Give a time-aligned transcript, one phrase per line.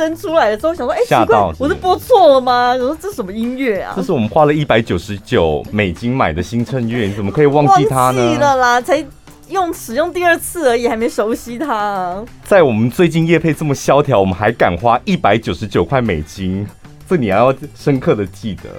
[0.00, 2.72] 声出来了之后，想说，哎、欸，吓到是是，我是播错了吗？
[2.72, 3.92] 我说这什么音乐啊？
[3.94, 8.24] 这是我们花了一百九十九美金买的新衬乐，你怎么可以忘记它呢？
[8.24, 9.04] 忘记了啦，才
[9.48, 12.24] 用使用第二次而已，还没熟悉它、啊。
[12.44, 16.66] 在我们最近业配这么萧条，我们还敢花一百九十九块美金，
[17.08, 18.70] 这你还要深刻的记得。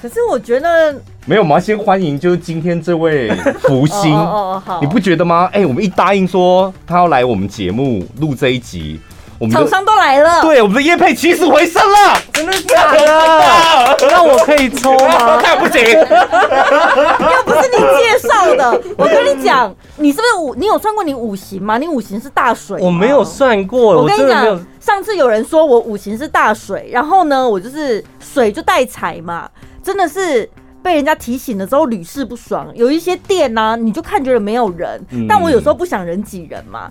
[0.00, 0.92] 可是我觉得
[1.26, 5.48] 没有，我们要先欢迎就是今天这位福星 哦，哦，哦好，你不觉得吗？
[5.52, 8.98] 哎、欸，我们一答应说他要来我们节目录这一集，
[9.42, 13.96] 我们厂商都来了，对，我们的业配起死回生了，真的假的？
[14.08, 15.36] 那我可以抽吗？
[15.42, 18.80] 看不行， 又不是你介绍的。
[18.96, 20.54] 我跟你讲，你是不是五？
[20.54, 21.76] 你有算过你五行吗？
[21.76, 24.00] 你五行是大水，我没有算过。
[24.00, 29.50] 我跟你讲，上次有人说我五行是大水，然后呢，我就是水就带财嘛。
[29.82, 30.48] 真的是
[30.84, 36.88] 被人家提醒了之后屡试不爽，有一些店呢、啊，你就看觉得没有人，嗯、但我有时候不想人挤人嘛，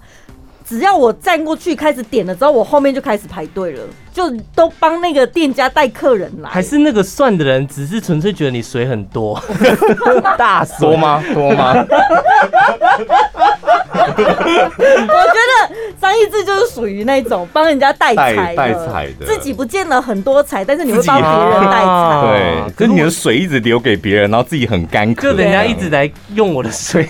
[0.71, 3.83] 只要我站过去开始点了之后，我后面就开始排队了，
[4.13, 6.49] 就都帮那个店家带客人来。
[6.49, 9.41] 还是那个算的人只是纯粹觉得你水很多，
[10.37, 11.23] 大水多吗？
[11.33, 11.85] 多吗？
[13.93, 22.21] 我觉得张一智就是属于那种帮人家带财带财的，自己不见了很多财，但是你会帮别人带财。
[22.21, 27.07] 对，可是你的水一直留给别人，然后自己很干渴，就人家一直来用我的水。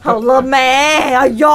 [0.00, 0.56] 好了没？
[0.58, 1.48] 哎呦，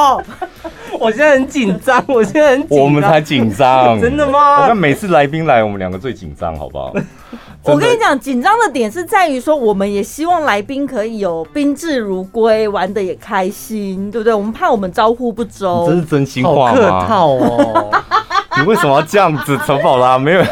[1.00, 4.62] 我现在很紧张，我现在很紧张，我们才紧张， 真的吗？
[4.62, 6.94] 我看每次来宾来，我们两个最紧张，好不好？
[7.64, 14.34] 我跟你讲，紧张的点是在于说，我们也希望来宾可以有宾至如归，玩的也开心，对不对？
[14.34, 15.86] 我们怕我们招呼不周。
[15.88, 16.76] 这是真心话吗？
[16.76, 17.92] 客套哦。
[18.58, 19.58] 你为什么要这样子？
[19.66, 20.44] 陈宝拉没有。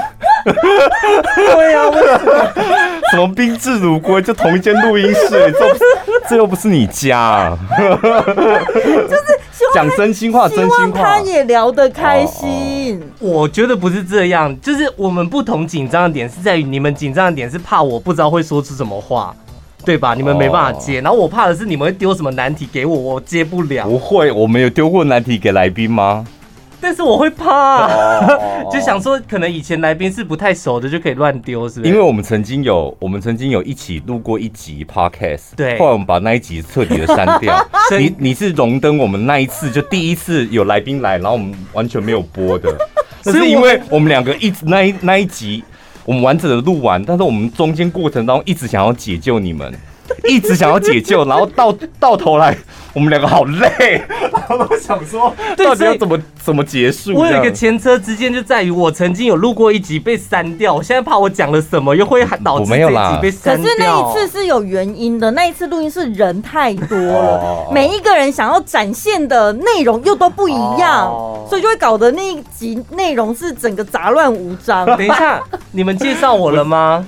[1.36, 2.32] 对呀、啊，为什么？
[3.12, 4.22] 什么宾至如归？
[4.22, 5.76] 就同一间录音室，这
[6.30, 7.58] 这又不是你家、啊。
[7.82, 9.39] 就是。
[9.76, 13.02] 讲真心话，真心话，他也聊得开心。
[13.20, 19.36] 我觉得不是这样，就是我们不同紧张的点是在于，你们紧张的点是怕我不知道会说出什么话，
[19.86, 20.14] 对吧？
[20.16, 23.88] 你们没办法接，然后我怕的是你们会丢什么难题给我，我接不了。
[23.88, 26.26] 不会，我们有丢过难题给来宾吗？
[26.82, 27.88] 但是我会怕，
[28.72, 31.92] 就想说，可能以前来宾是不太熟的，就可以乱丢，是不是？
[31.92, 37.68] 因为我们曾经有，我们曾经有一起录过一集 podcast，对，后来我们把那一集彻底的删掉。
[37.98, 42.74] 你你是荣登我们那一次就第一次有来宾来，然后我们完全没有播的，
[43.26, 45.64] 那是因为我们两个一直那一那一集
[46.06, 49.74] 我们完整的录完，但是我们中间过程当中一直想要解救你们。
[50.28, 52.58] 一直想要解救，然后到到头来，
[52.94, 57.14] 我们两个好累，然后都想说， 到底要怎么怎么结束？
[57.14, 63.64] 我有一个前车之鉴，就在于我曾经有录过一集被删掉，我现在怕我讲了什么又会导致这一集被删掉。
[63.64, 71.10] 可是那一次是有原因的，那一次录音是人太多了，每一个人想要展现的内容又都不一样，
[71.50, 74.86] 所以就会搞得那一集内容是整个杂乱无章。
[74.86, 77.06] 等一下，你们介绍我了吗？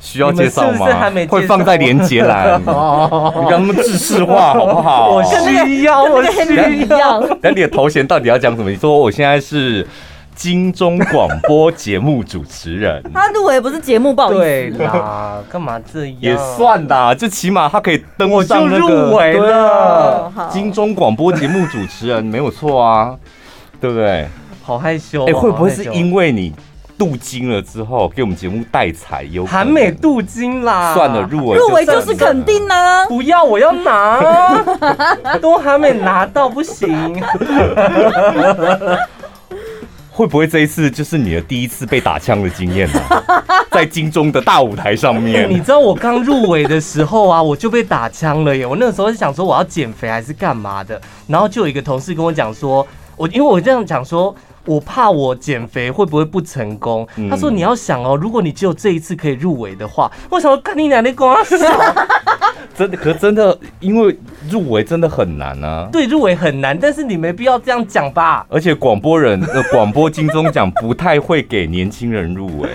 [0.00, 0.86] 需要介绍吗？
[0.86, 2.58] 是是还没会放在连接栏。
[2.60, 5.10] 你刚那么制式化好不好？
[5.10, 7.22] 我需要，我需要。
[7.42, 8.70] 那你的头衔到底要讲什么？
[8.70, 9.86] 你说我现在是
[10.34, 13.02] 金钟广播节目主持人。
[13.12, 14.40] 他入围不是节目，不好意思。
[14.40, 16.16] 对啦，干嘛这样？
[16.18, 20.32] 也算啦，就起码他可以登上那个入围了。
[20.50, 23.14] 金钟广播节目主持人没有错啊，
[23.80, 24.26] 对不对？
[24.62, 25.26] 好害羞。
[25.26, 26.54] 哎，会不会是因为你？
[27.00, 30.92] 镀金了之后，给我们节目带彩，有韩美镀金啦。
[30.92, 33.06] 算了，入围入围就是肯定呢。
[33.08, 34.62] 不要，我要拿，
[35.40, 37.18] 都还没拿到，不行。
[40.12, 43.00] 会不会这一次就是你的第一次被打枪的经验呢？
[43.72, 48.66] 在金钟的大舞台上面，你知道我刚入围的时候啊，我就被打枪了耶。
[48.66, 54.36] 我那个时候是想说我要减肥还是干嘛的，然后就有一个同事跟我讲说，我因为我这样讲说。
[54.64, 57.06] 我怕我减肥会不会不成功？
[57.30, 61.36] 他说你要想哦，如果你只有这一次可以入围的话，为什么跟你奶奶光？
[62.76, 64.16] 真的，可真的，因为
[64.50, 65.88] 入围真的很难啊。
[65.92, 68.46] 对，入围很难，但是你没必要这样讲吧。
[68.48, 72.70] 而且广播人呃，广播金钟奖不太会给年轻人入围。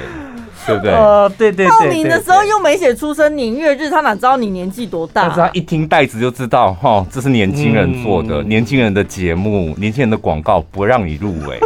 [0.65, 0.91] 对不对？
[0.93, 5.23] 呃，对对对，报名的时候又没写出生年月日，他哪知道你年纪多大？
[5.23, 11.59] 但是他一听袋子就知道，哈，这是年轻人做的，嗯、年轻人的节目，年轻人的广告，不让你入围。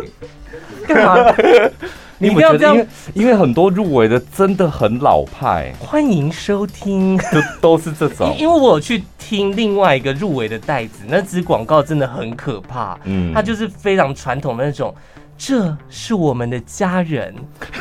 [0.87, 1.35] 干嘛？
[2.21, 2.75] 你不要这样，
[3.13, 5.73] 因为很多入围的真的很老派。
[5.79, 8.35] 欢迎收听，都都是这种。
[8.37, 12.99] 因为我去听另外一个入围的袋子，那支广告真的很可怕。
[13.05, 14.93] 嗯，它就是非常传统的那种。
[15.39, 17.33] 这是我们的家人。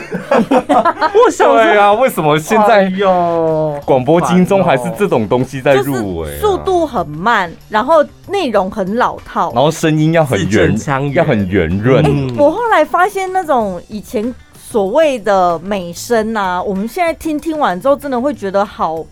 [1.26, 6.40] 我想对啊，为什么现在哟广播金钟还是这种东西在入围、啊？
[6.40, 7.96] 速度很慢，然后
[8.28, 10.74] 内容很老套，然后声音要很圆，
[11.12, 12.34] 要很圆润、欸。
[12.38, 19.04] 我后来发现那种以前所谓的美声啊，我们现在听听完之后，真的会觉得好。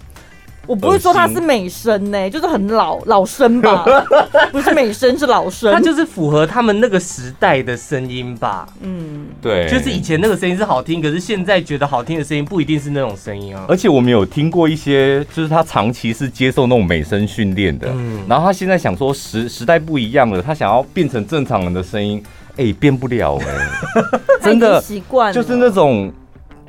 [0.66, 3.84] 我不会说他是美声呢，就是很老老生吧，
[4.50, 8.66] 不是美声是老生，他就是符合他们那个时代的声音吧。
[8.80, 13.64] 嗯，对，就是以前那个声音是好听，可是现在觉得好听的声音不一定是那种声音啊。
[13.68, 22.22] 而且我们有听过一些，就是他长期是接受那种美声训练的，嗯，然后他现在想说时时代不一样了，他想要变成正常人的声音，
[22.56, 23.46] 哎、欸，变不了哎、
[24.42, 26.12] 欸，真的习惯，就是那种。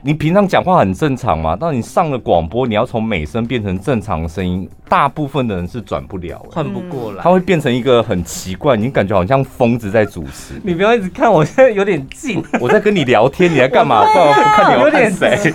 [0.08, 1.54] 你平常讲话很正常嘛？
[1.54, 7.22] 当你上了广播，你要从美声变成正常的声音，大部分的人是转不了，换不过来。
[7.22, 10.54] 他会变成一个很奇怪，你感觉好像疯子在主持。
[10.64, 14.06] 你不要一直看，我现在有点近，我在跟你聊天，你在干嘛？
[14.08, 15.54] 不看你有点谁？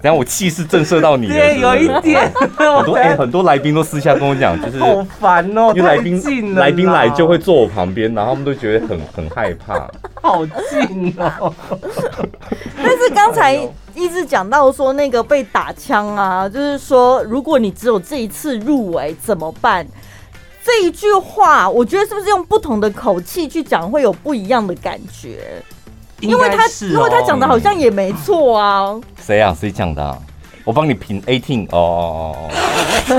[0.00, 2.32] 等下我气势震慑到你了，对，有一点。
[2.32, 9.86] 很多很多来宾都私下跟我讲，就是好烦哦，因为来宾来宾来就会坐我旁边，然后他们都觉得很很害怕。
[10.22, 11.52] 好近哦！
[12.82, 13.58] 但是刚才
[13.94, 19.86] 一直讲到说那个被打枪啊，就是说如果你只有这一次入围怎么办？
[20.64, 25.62] 这一句话，我觉得是不是用不同的口气去讲会有不一样的感觉？
[26.20, 28.98] 因为他因为他讲的好像也没错啊。
[29.20, 29.54] 谁啊？
[29.58, 30.18] 谁讲的啊？
[30.64, 32.48] 我帮你评 eighteen 哦哦哦，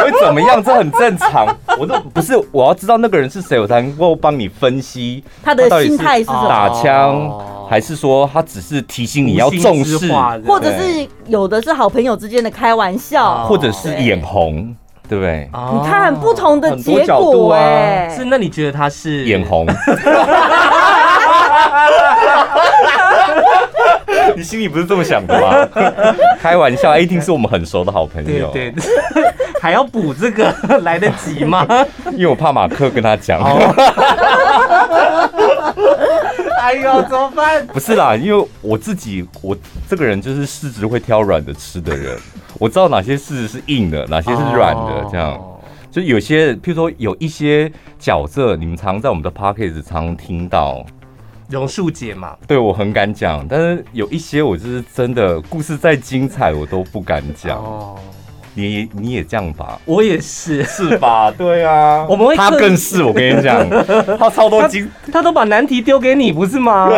[0.00, 0.62] 会怎么样？
[0.62, 1.46] 这很正常。
[1.76, 5.24] 我都不是，我要知道那个人是谁，我才能够帮你分析。
[5.42, 6.48] 他的心态是什么。
[6.48, 7.36] 打枪，
[7.68, 9.98] 还是说他只是提醒你要重视，
[10.46, 14.72] 或者是有的是好朋友之间的开玩笑，或者是眼红，
[15.08, 15.50] 对不对？
[15.72, 19.24] 你看不同的结果，哎，是那你觉得他是？
[19.24, 19.66] 眼红？
[24.36, 25.68] 你心里不是这么想的吗？
[26.40, 28.50] 开玩笑一定是我们很熟的好朋友。
[28.52, 28.72] 对，
[29.60, 31.66] 还要补这个来得及吗？
[32.12, 33.40] 因为我怕马克跟他讲。
[36.60, 37.66] 哎呦，怎么办？
[37.66, 39.56] 不是啦，因为我自己，我
[39.88, 42.18] 这个人就是柿子会挑软的吃的人。
[42.58, 45.38] 我知道哪些柿子是硬的，哪些是软的，这样。
[45.90, 50.84] 就有些，譬如说有一些角色，你们常在我们的 podcast 常听到。
[51.50, 57.58] 榕树姐嘛，对，我很敢讲，但是有一些我就是真的故事再精彩，我都不敢讲。
[57.58, 57.96] 哦，
[58.54, 59.78] 你你也这样吧？
[59.84, 61.30] 我也是，是吧？
[61.36, 63.68] 对啊，我们会他更是，我跟你讲，
[64.18, 66.90] 他超多精，他都把难题丢给你，不是吗？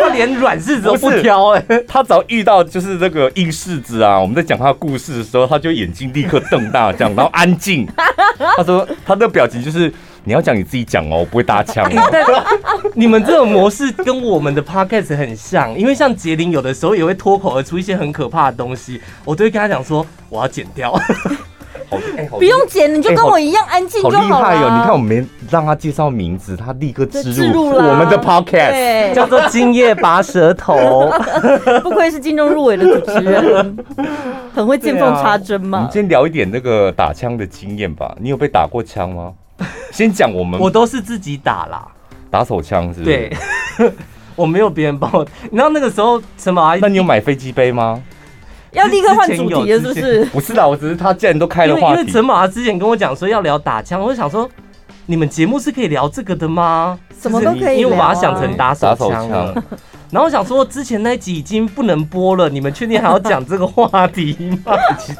[0.00, 7.86] 他连软柿子都不挑，哎，他只要遇到就是这个硬柿子啊，我们在讲他的故事的时候，他就眼睛立刻瞪大，这样，然后安静。
[8.56, 9.92] 他说他的表情就是。
[10.24, 11.88] 你要讲你自己讲哦，我不会搭腔。
[12.10, 12.24] 但
[12.94, 20.92] 你们这种模式跟我们的 podcast 很像，因为像杰林有的时候也会脱口而出一些很可怕的东西，我都会跟他讲说我要剪掉。
[21.90, 24.46] 好，欸、好不用剪，你就跟我一样安静就好了。
[24.46, 24.78] 好厉害哦！
[24.78, 30.74] 你看我没让他介绍名字，他立刻植入我们的 podcast，叫做《今夜拔舌头》。
[31.82, 33.76] 不愧是金钟入围的主持人，
[34.54, 35.78] 很会见缝插针嘛。
[35.78, 38.16] 我们今天聊一点那个打枪的经验吧。
[38.18, 39.34] 你有被打过枪吗？
[39.92, 41.86] 先讲我们，我都是自己打啦，
[42.30, 43.04] 打手枪是不是？
[43.04, 43.36] 对，
[44.34, 45.24] 我没有别人帮我。
[45.44, 46.76] 你知道那个时候什么啊？
[46.80, 48.02] 那你有买飞机杯吗？
[48.72, 50.24] 要立刻换主题了，是不是？
[50.26, 52.00] 不是啦，我只是他既然都开了话题。
[52.00, 54.50] 因为陈马他之前跟我讲说要聊打枪，我就想说，
[55.06, 56.98] 你们节目是可以聊这个的吗？
[57.20, 59.54] 什么都可以聊，因为我把它想成打手枪了。
[60.10, 64.76] 然后我想说，之前那一集已经不能播了，你们确定还要讲这个话题吗？
[64.98, 65.18] 其实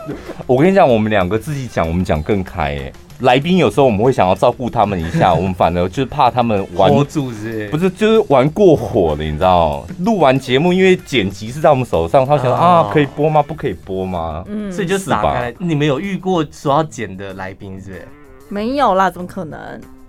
[0.49, 2.93] 我跟你讲，我们两个自己讲，我们讲更开耶。
[3.21, 9.87] 来宾有时候我们会想要照顾他们一下， 我们反而就是怕他们玩火组织，不是就是玩过火的，你知道？
[10.01, 13.43] 录完节目，因为剪辑是在我们手上，他想说啊，可以播吗？
[13.43, 14.45] 不可以播吗？
[14.49, 15.55] 嗯，所以就打开。
[15.59, 18.09] 你们有遇过说要剪的来宾是不是？
[18.49, 19.59] 没有啦，怎么可能？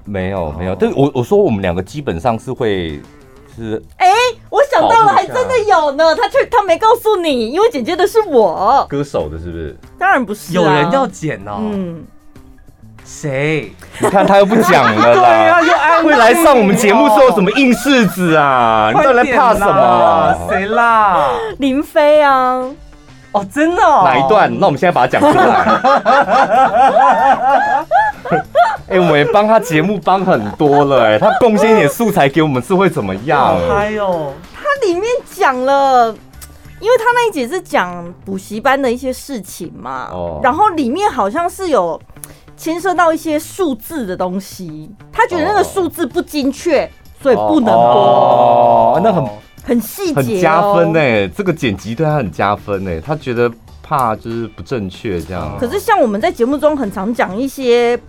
[0.03, 2.99] 没有没有，但我我说我们两个基本上是会
[3.55, 3.81] 是。
[3.97, 4.07] 哎，
[4.49, 6.15] 我想到了，还真的有呢。
[6.15, 9.77] 他却他没告诉你，因为剪接的是我，歌手的是不是？
[9.97, 11.57] 当然不是，有人要剪哦。
[11.59, 12.03] 嗯。
[13.05, 13.71] 谁？
[13.99, 15.13] 你看他又不讲了啦。
[15.13, 18.91] 对啊，又安会来上我们节目是有什么硬柿子啊？
[18.93, 20.35] 你到底在怕什么？
[20.49, 21.29] 谁啦？
[21.59, 22.61] 林飞啊！
[23.31, 23.81] 哦，真的？
[23.81, 24.51] 哪一段？
[24.59, 25.45] 那我们现在把它讲出来。
[28.89, 33.57] 哎，我们也帮他节目帮很多了，哎，他贡献一点素材给我们是会怎么样？
[33.69, 36.15] 嗨哦，他里面讲了，
[36.79, 41.99] 因为他那一集是讲补习班的一些事情嘛，哦，然后里面好像是有。
[42.57, 46.89] 牵涉到一些数字的东西，他觉得那个数字不精确，
[47.21, 47.73] 所以不能播。
[47.73, 49.25] 哦，那很
[49.63, 51.29] 很细节、哦，很加分呢。
[51.29, 53.01] 这个剪辑对他很加分呢。
[53.01, 53.51] 他觉得
[53.83, 55.57] 怕就是不正确这样。
[55.59, 57.99] 可是像我们在节目中很常讲一些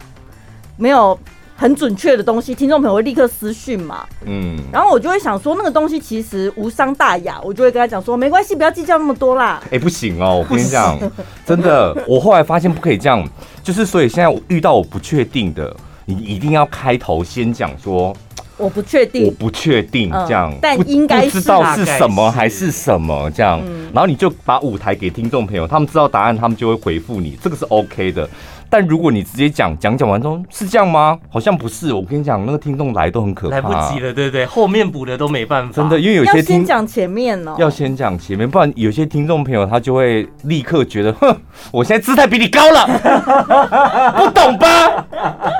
[0.76, 1.18] 没有。
[1.58, 9.58] 很准确的东西，听众朋友会立刻私讯嘛，嗯，然后我就会想说，那个东西其实无伤大雅，我就会跟他讲说，没关系，不要计较那么多啦。
[9.64, 10.98] 哎、欸，不行哦，我跟你讲，
[11.46, 13.26] 真的，我后来发现不可以这样，
[13.62, 18.14] 就是所以现在我遇到我不确定的，你一定要开头先讲说，
[18.58, 23.62] 我不确定，我不确定这样，嗯、但应该不知道是什么还是什么这样，
[23.94, 28.28] 然后你就把舞台给听众朋友，他们知道答案，他们就会回复你，这个是 OK 的。
[28.68, 31.18] 但如果你直接讲讲讲完之后是这样吗？
[31.30, 31.92] 好像不是。
[31.92, 34.46] 我跟你讲，那个听众来都很可怕，来不及了，对不对？
[34.46, 35.72] 后面补的都没办法。
[35.72, 41.36] 真的，因为有些听讲前面哦，要先讲前面，不然有些听众朋友他就会立刻觉得， 哼，
[41.70, 42.86] 我现在姿态比你高了，
[44.18, 45.06] 不懂吧？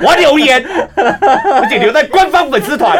[0.02, 0.64] 我要留言，
[0.96, 2.98] 而且留在官方粉丝团。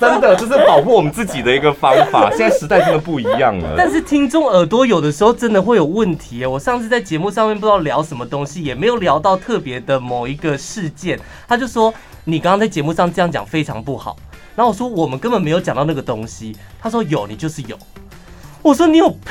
[0.00, 2.30] 真的，这是保护我们自己的一个方法。
[2.30, 3.74] 现在时代真的不一样了。
[3.76, 6.44] 但是听众耳朵有的时候真的会有问题。
[6.46, 8.51] 我上次在节目上面不知道聊什么东西。
[8.60, 11.18] 也没有聊到特别的某一个事件，
[11.48, 11.92] 他就说
[12.24, 14.16] 你刚刚在节目上这样讲非常不好。
[14.54, 16.54] 然后我说我们根本没有讲到那个东西。
[16.80, 17.78] 他说有，你就是有。
[18.62, 19.26] 我说你有病，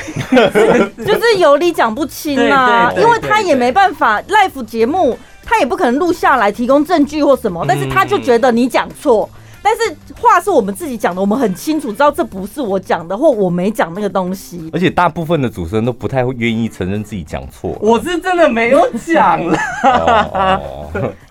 [1.05, 9.29] 就是有理讲不清啊，因为他也没办法 live 节目，他也不可能录下来提供证据或什么，但是他就觉得你讲错。
[9.63, 14.69] 但是话是我们自己讲的，我们很清楚知道这不是我讲的，或我没讲那个东西。
[14.73, 17.77] 而且大部分的主持人都不太会愿意承认自己讲错。
[17.79, 19.57] 我是真的没有讲了。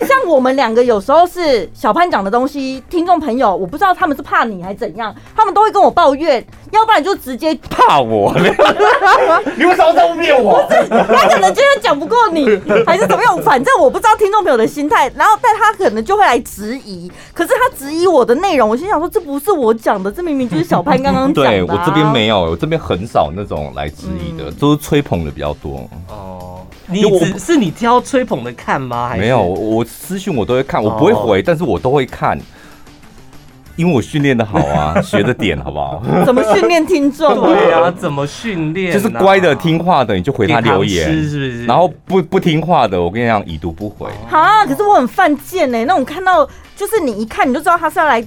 [0.02, 8.32] 像我们两个有时候是小潘讲的东西，听众朋友我不知道他们是怕你还是怎样，他们都会跟我抱怨，要不然就直接怕我。
[9.58, 10.64] 你为什么在污蔑我？
[10.88, 12.46] 他可能今天讲不过你，
[12.86, 13.36] 还是怎么样？
[13.42, 15.10] 反正我不知道听众朋友的心态。
[15.16, 17.10] 然后，但他可能就会来质疑。
[17.34, 18.19] 可是他质疑我。
[18.20, 21.48] 我的内容，我心想说，这不是我讲的，这明明就是小潘刚刚讲的。
[21.50, 25.88] 对，我这边没有，我这边很少那种来质疑的，都是吹捧的比较多。
[26.08, 29.08] 哦，你只是你挑吹捧的看吗？
[29.08, 29.22] 还是？
[29.22, 32.38] 没有，我私讯我都会看，我不会回，但是我都会看，
[33.76, 36.02] 因为我训练的好啊， 学的点好不好？
[36.26, 37.34] 怎么训练听众？
[37.40, 38.92] 对啊，怎么训练？
[38.92, 41.64] 就是乖的听话的，你就回他留言，是不是？
[41.64, 44.10] 然后不不听话的，我跟你讲，已读不回。
[44.30, 46.46] 啊，可是我很犯贱呢，那种看到。
[46.80, 48.26] 就是你一看你就知道他是要来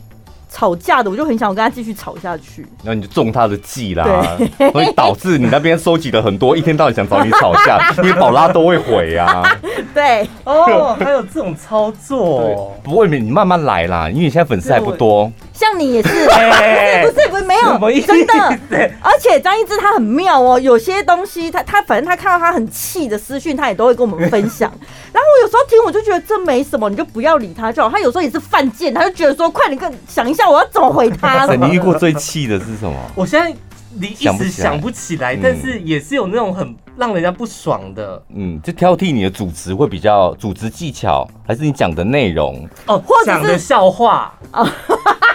[0.54, 2.64] 吵架的，我就很想我跟他继续吵下去。
[2.84, 4.38] 那你就中他的计啦，
[4.72, 9.44] 所以导致你那边收集了很多， 一天到晚想找你吵架，因为宝拉都会回啊。
[9.96, 15.32] 对，哦，还有这种操作，不会，你慢慢来啦，因为你现在粉丝还不多。
[15.54, 18.92] 像你也是， 不是不是不是没有，真的。
[19.02, 24.72] 而且张一之他很妙哦，有些东西他他反正他看到他很气的私讯，他也都会跟我们分享。
[25.12, 27.90] 然后我有时候听我就觉得这没什么，你就不要理他就好。
[27.90, 31.46] 他有时候也是犯贱，他就觉得说快点跟想一下我要怎么回他。
[31.56, 32.96] 你遇过最气的是什么？
[33.16, 33.54] 我现在
[34.00, 38.22] 你一时想不起来，但是也是有那种很让人家不爽的。
[38.36, 44.66] 嗯，就挑剔你的主持会比较主持技巧，还是你讲的内容哦，或者讲的笑话啊。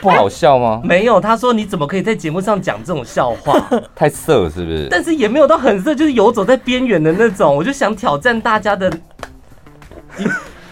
[0.01, 0.81] 不好笑吗？
[0.87, 3.61] 没有，他说你怎么可以在节目上讲这种笑话？
[3.97, 4.87] 太色是不是？
[4.89, 7.57] 但是也没有到很色，就是游走在边缘的那种。
[7.57, 8.89] 我就想挑战大家的，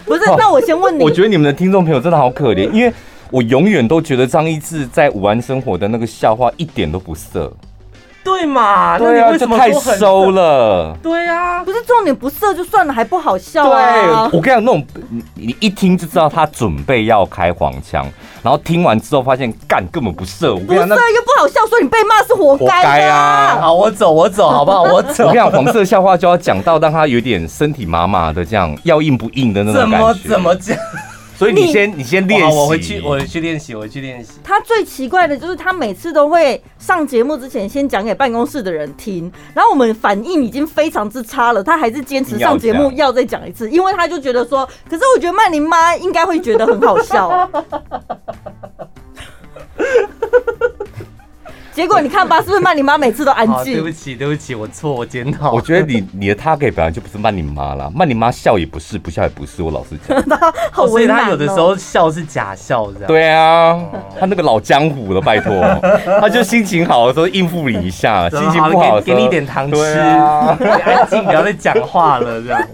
[0.05, 0.21] 不是？
[0.37, 2.93] 那我先问你，我觉得你们的听众朋友真的好可怜，因为
[3.31, 7.51] 我永远都觉得张一智在武安生活的那个笑话一点都不色。
[8.23, 8.99] 对嘛？
[8.99, 10.93] 对啊，就太收了。
[11.01, 14.27] 对啊，不是重点不色就算了，还不好笑啊！
[14.29, 14.85] 对，我跟你讲，那种
[15.33, 18.05] 你一听就知道他准备要开黄腔，
[18.43, 20.53] 然后听完之后发现干根本不色。
[20.53, 23.59] 我跟你讲，不色又不好笑，所以你被骂是活该啊！
[23.61, 24.83] 好，我走，我走，好不好？
[24.83, 25.27] 我走。
[25.27, 30.13] 我跟你讲，黄色笑话就要讲到让他有点身体麻麻的，这样要硬不硬的那种感觉。
[30.13, 30.77] 怎么怎么讲？
[31.37, 32.57] 所以你先，你，你先练习。
[32.57, 34.31] 我回去，我回去练习，我回去练习。
[34.43, 47.47] 他最奇怪的就是，他每次都会上节目之前先讲给办公室的人听，然后我们反应已经非常之差了，他还是坚持上节目要再讲一次，因为他就觉得说，可是我觉得曼玲妈应该会觉得很好笑。
[51.77, 53.73] 结果你看吧，是不是曼你妈每次都安静？
[53.77, 55.51] 对不起，对不起，我错，我检讨。
[55.51, 59.61] 我觉得你你的 target 本来就不是曼你妈啦，曼你妈笑也不是，不笑也不是。
[59.61, 63.07] 我老实讲， 他好为难、喔、所以他有的时候笑是假笑，这样。
[63.07, 65.53] 对啊，哦、他那个老江湖了，拜托，
[66.19, 72.67] 他就心情好的时候应付你一下，心情不好的时候给，给你一点糖吃，啊、安静，不要再讲话了，这样。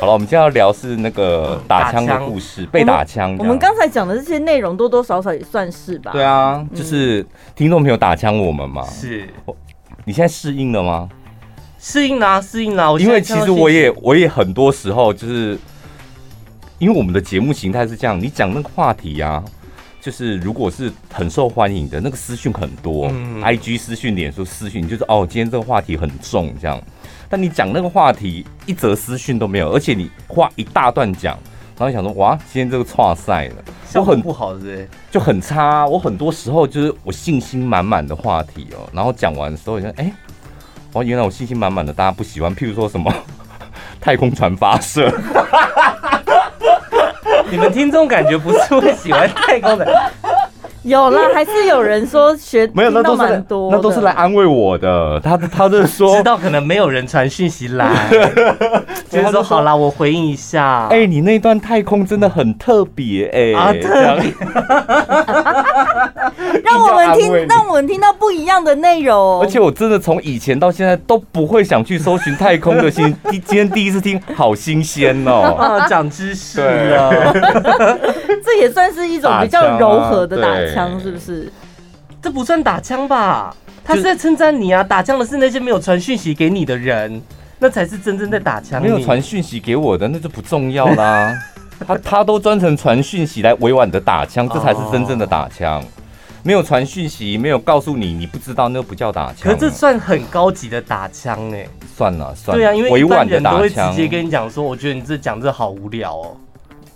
[0.00, 3.36] 好了，我们今天要聊是那个打枪的故事，被打枪。
[3.36, 6.12] 我们刚才讲的这些内容多多少少也算是吧。
[6.12, 7.26] 对啊，就是
[7.56, 8.84] 听众朋友打枪我们嘛。
[8.84, 9.28] 是，
[10.04, 11.08] 你现在适应了吗？
[11.80, 12.90] 适应啦，适应啦。
[13.00, 15.58] 因为其实我也我也很多时候就是，
[16.78, 19.42] 因为我们的节目形态是这样，你讲那个话题呀，
[20.00, 26.80] 就是如果是很受欢迎的那个私讯很多、嗯、，IG 私讯、脸书私讯，就是哦，今天这个话题很重这样。
[27.28, 31.36] 但你讲那个话题一则私讯都没有，而且你话一大段讲，
[31.76, 33.56] 然后想说哇，今天这个挫赛了，
[33.96, 35.86] 我很不好，是就很差、啊。
[35.86, 40.10] 我很多时候就是我信心满满的话题哦，然后讲完的时候，你说哎，
[40.92, 42.54] 哦，原来我信心满满的，大家不喜欢。
[42.54, 43.12] 譬如说什么
[44.00, 45.12] 太空船发射。
[47.50, 49.86] 你们听众感觉不是会喜欢太空的？
[50.88, 55.20] 有啦，还是有人说学没有，那都是那都是来安慰我的。
[55.20, 57.90] 他他就是说，知道可能没有人传讯息来，
[59.10, 60.86] 就是说好啦，我回应一下。
[60.90, 64.32] 哎、欸，你那段太空真的很特别哎、欸，啊，特别。
[66.64, 69.40] 让我们听，让我们听到不一样的内容。
[69.40, 75.56] 而且我真的从以前到现在都不会想去搜寻太空的信， 今天第一次听，好新鲜哦！
[75.58, 77.32] 啊，长知识了。
[78.44, 81.52] 这也算是一种比较柔和的打枪，是不是？
[82.22, 83.54] 这不算打枪吧？
[83.84, 84.84] 他是在称赞你啊！
[84.84, 87.20] 打枪的是那些没有传讯息给你的人，
[87.58, 88.82] 那才是真正在打枪。
[88.82, 91.34] 没有传讯息给我的，那就不重要啦。
[91.86, 95.82] 他他都专程传讯息来委婉的打枪，这才是真正的打枪。
[96.42, 99.38] 没有传讯息，没有告诉你，你不知道，那不叫打枪。
[99.42, 101.66] 可是这算很高级的打枪哎。
[101.96, 106.36] 算了算了，对啊，因为一般人都会直接跟你讲说，我觉得你这讲这好无聊哦，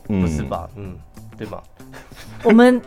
[0.06, 0.68] 不是吧？
[0.76, 0.94] 嗯，
[1.36, 1.62] 对吧？
[2.44, 2.80] 我们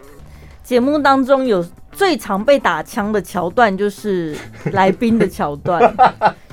[0.66, 4.36] 节目当中有最常被打枪的桥段，就是
[4.74, 5.96] 来宾的桥段。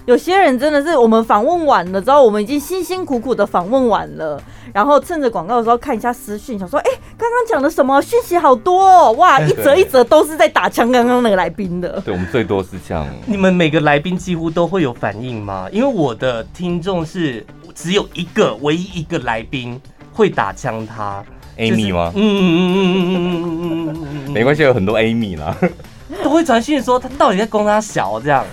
[0.05, 4.39] 有些人真的是我们访问完了之后，我们已经辛辛苦苦的访问完了，
[4.75, 11.99] 然后趁着广告的时候看一下私讯，想说：哎、欸，刚刚讲的什么讯息好多哦，哇， 一则一则都是在打枪刚刚那个来宾的。
[12.05, 13.07] 对，我们最多是这样。
[13.25, 15.67] 你们每个来宾几乎都会有反应吗？
[15.73, 19.81] 因为我的听众是只有一个，唯一一个来宾
[20.13, 21.25] 会打枪，他
[21.59, 22.13] Amy 吗？
[22.15, 25.57] 嗯嗯嗯嗯嗯嗯嗯嗯， 没关系，有很多 Amy 啦，
[26.23, 28.45] 都会传讯说他到底在攻他小这样。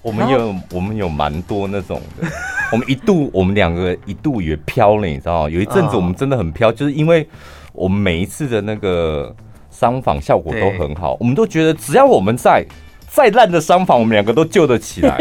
[0.00, 2.26] 我们有我们有蛮多那种的，
[2.72, 5.50] 我们一度我们两个一度也飘了，你知道吗？
[5.50, 7.28] 有一阵子我们真的很飘，就是因为
[7.72, 9.34] 我们每一次的那个
[9.70, 12.64] 商访效果都很好，我们都觉得只要我们在，
[13.08, 15.18] 再烂的商访我们两个都救得起来。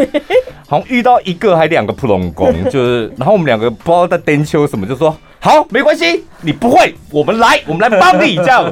[0.68, 5.16] 好像遇到一个还两个普通工，就是然后我们两个不知道在颠秋什么，就说。
[5.40, 8.66] 好，没关系，你不会，我们来，我们来帮你这样。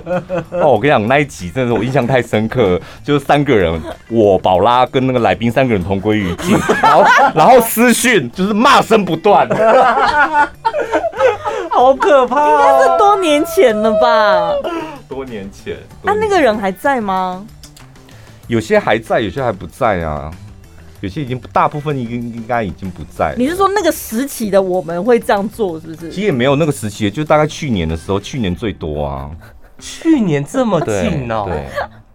[0.50, 3.80] 哦，我跟你讲，那一集真的是我印象太深刻，就是三个人，
[4.10, 7.04] 我宝拉跟那个来宾三个人同归于尽，然后
[7.36, 9.48] 然后私讯就是骂声不断，
[11.70, 14.52] 好可怕，应该是多年前了吧？
[15.08, 17.46] 多年前，啊，那个人还在吗？
[18.48, 20.32] 有些还在，有些还不在啊。
[21.06, 23.36] 有些已经大部分应应该已经不在了。
[23.38, 26.10] 你是说那个时期的我们会这样做，是不是？
[26.10, 29.30] 其实也没有那个时期，就大概去年的时候，去年最多啊。
[29.78, 31.46] 去年这么近哦。
[31.48, 31.64] 对，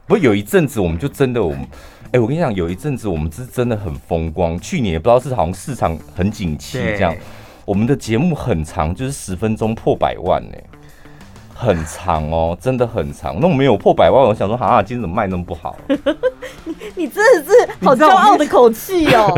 [0.06, 1.64] 不过有一阵子我们就真的，我们
[2.10, 4.58] 哎，我跟你讲，有一阵子我们是真的很风光。
[4.58, 7.14] 去年也不知道是好像市场很景气这样，
[7.64, 10.56] 我们的节目很长，就是十分钟破百万呢。
[11.60, 13.36] 很长哦，真的很长。
[13.38, 15.76] 那我们有破百万，我想说，啊，今天怎么卖那么不好？
[15.86, 15.94] 你
[16.96, 19.30] 你真的是好骄傲的口气哦！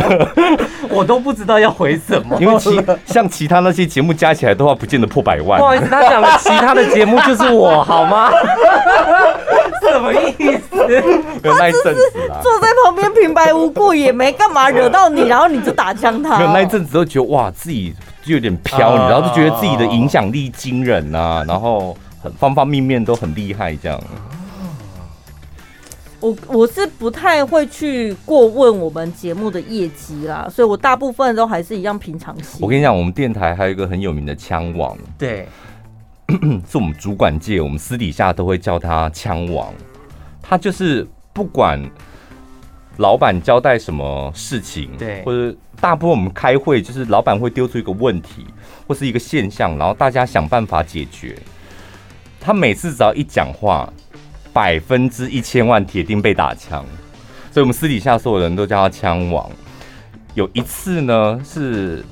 [0.89, 5.59] 我都不知道要回什么，因为其像其他那些节目加起来的话，不见得破百万。
[5.59, 8.31] 不好意思，他讲的其他的节目就是我，好吗？
[9.83, 10.71] 什么意思？
[11.43, 11.95] 他只是
[12.43, 16.39] 坐在旁边平白无故，也没干嘛惹到你，然后你就打枪他。
[16.39, 21.97] 没有那一阵子都觉得哇，自己就有点飘，你知道，就觉得自己的影响力惊人啊，然后。
[22.39, 24.01] 方方面面都很厉害，这样。
[26.21, 32.61] 我我是不太会去过问我们节目的业绩啦，所以我大部分都还是一样平常心。
[32.61, 35.49] 我跟你讲，我们电台还有一个很有名的枪王，对，
[36.71, 39.75] 是我们主管界，我们私底下都会叫他枪王。
[40.41, 41.83] 他就是不管
[42.99, 48.47] 老板交代什么事情，对，或者大部分我们开会，就是老板会丢出一个问题
[48.87, 51.37] 或是一个现象，然后大家想办法解决。
[52.45, 53.89] 他每次只要一讲话，
[54.53, 56.85] 百分之一千万铁定被打枪，
[57.53, 59.49] 所以我们私底下所有人都叫他枪王。
[60.35, 62.05] 有一次呢，是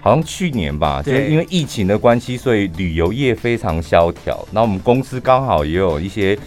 [0.00, 4.46] 好像去年吧，就是因为疫情的关系，所以旅游业非常萧条。
[4.52, 6.38] 然后我们公司刚好也有一些，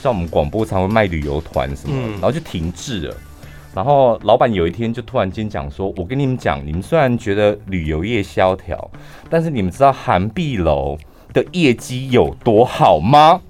[0.00, 3.16] 像我们广播常会卖旅游团什么，然后就停滞了。
[3.74, 8.90] 然后老板有一天就突然间讲说：“我跟你们讲，你们虽然觉得旅游业萧条，
[9.28, 10.96] 但是你们知道韩碧楼。”
[11.32, 13.40] 的业绩有多好吗？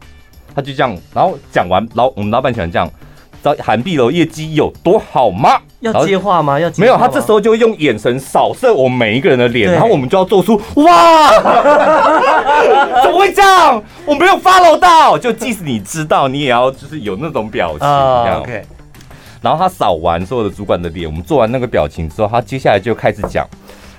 [0.55, 2.89] 他就这样，然后讲完，老我们老板喜欢这样，
[3.43, 5.59] 找韩碧楼业绩有多好吗？
[5.81, 6.61] 要接话吗？
[6.61, 6.83] 要接？
[6.83, 11.31] 没有，他这时候就会用眼神扫射我们每一个人的脸，然后我们就要做出哇，
[13.03, 13.83] 怎么会这样？
[14.05, 17.89] 我没有 follow 到，就即使你知道，你也要就是有那种表情。
[17.89, 18.63] Oh, OK。
[19.41, 23.45] 然后他扫完所有的主管的脸，我们做完那个表情之后，他接下来就开始讲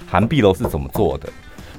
[0.10, 1.28] 韩碧楼是怎么做的，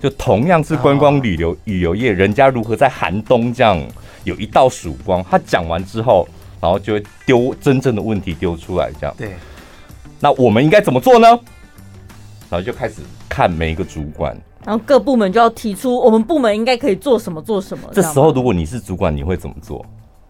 [0.04, 3.82] 就同样是观光旅游旅游业，人家如何在寒冬这样
[4.24, 5.24] 有一道曙光。
[5.24, 6.28] 他讲完之后，
[6.60, 9.14] 然后就会丢真正的问题丢出来，这样。
[9.16, 9.32] 对。
[10.20, 11.26] 那我们应该怎么做呢？
[12.50, 12.96] 然后就开始
[13.30, 14.36] 看每一个主管，
[14.66, 17.88] 然后各部门就要提出我们部门应该可以做什么做什么。
[17.90, 19.82] 这时候如果你是主管，你会怎么做？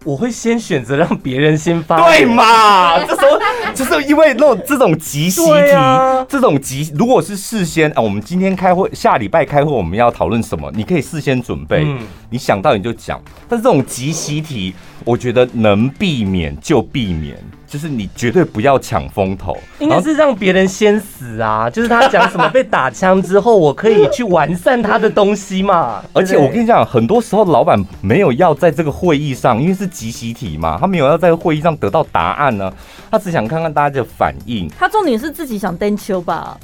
[0.05, 2.99] 我会先选择让别人先发，对嘛？
[3.05, 3.39] 这时候
[3.73, 10.71] 就是因为那种这种即席题，啊、这种即如果是事先啊，我们今天开会，下礼拜开会我们要讨论什么？
[10.75, 13.19] 你可以事先准备，嗯、你想到你就讲。
[13.49, 17.37] 但是这种即席题，我觉得能避免就避免。
[17.67, 21.67] 就是你绝对不要抢风头，应该是让别人先死啊！
[21.73, 26.01] 就是他讲什么被打枪之后，我可以去完善他的东西嘛。
[26.13, 32.71] 而且我跟你讲，很多时候老板没有要在这个会议上，因为是集习题嘛，他没有要在会议上得到答案呢，
[33.11, 34.69] 他只想看看大家的反应。
[34.79, 36.57] 他重点是自己想登秋吧？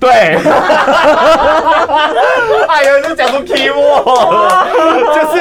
[0.00, 0.10] 对，
[2.66, 4.04] 哎呀，就讲出 key word，
[5.14, 5.38] 就是。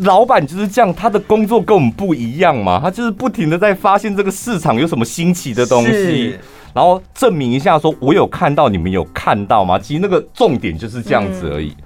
[0.00, 6.38] 老板就是这样，他的工作跟我们不一样嘛，他就是不停的在发现这个市场有什么新奇的东西，
[6.72, 9.78] 然后证明一下说，我有看到，你们有看到吗？
[9.78, 11.68] 其实那个重点就是这样子而已。
[11.78, 11.84] 嗯、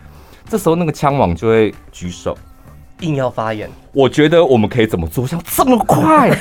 [0.49, 2.37] 这时候那个枪王就会举手，
[3.01, 3.71] 硬要发言。
[3.93, 5.27] 我觉得我们可以怎么做？
[5.27, 6.31] 像这么快？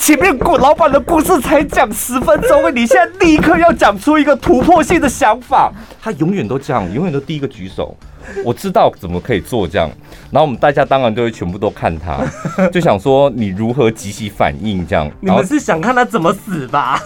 [0.00, 5.70] 前面故老板的故事才讲十分钟，你现在立刻要讲出一个突破性的想法。
[6.00, 7.94] 他永远都这样，永远都第一个举手。
[8.42, 9.90] 我知道怎么可以做这样，
[10.30, 12.24] 然后我们大家当然都会全部都看他，
[12.72, 15.10] 就想说你如何即时反应这样。
[15.20, 17.00] 你们是想看他怎么死吧？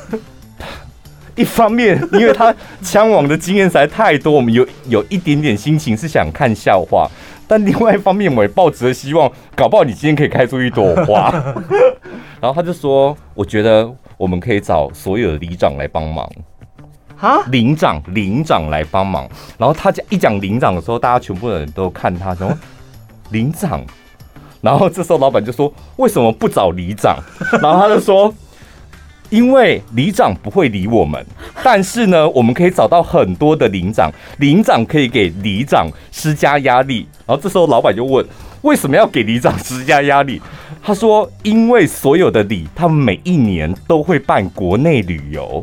[1.37, 7.11] 一方面，因为他枪王的经验实在太多，我们有有一点点心情是想看笑话，
[7.49, 11.33] 但另外一方面，我也抱着希望，搞不好你今天可以开出一朵花。
[12.41, 16.31] 然后他就说：“我觉得我们可以找所有的里长来帮忙。”
[17.19, 19.27] 啊，领长，领长来帮忙。
[19.57, 22.53] 然后他讲一讲领长的时候，大家全部人都看他，说
[23.31, 23.85] 领长。
[24.61, 27.19] 然后这时候老板就说：“为什么不找里长？”
[27.61, 28.33] 然后他就说
[29.29, 31.23] ：“因为里长不会理我们，
[31.63, 38.25] 但是呢，我们可以找到很多的领长，领长可以给里长施加压力。”然后这时候老板就问
[38.63, 40.41] ：“为什么要给里长施加压力？”
[40.83, 45.63] 他说：“因为所有的里，他们每一年都会办国内旅游。”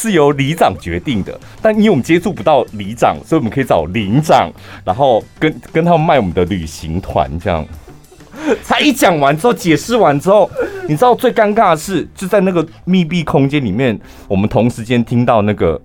[0.00, 4.48] 是由里长决定的，但因为我们接触不到里长，所以我们可以找领长，
[4.84, 7.66] 然后跟跟他们卖我们的旅行团这样。
[8.64, 10.48] 他一讲完之后，解释完之后，
[10.88, 15.80] 你知道最尴尬的是，就在那个密闭空间里面，我们同时间听到那个，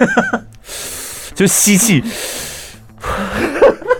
[1.34, 2.04] 就吸气。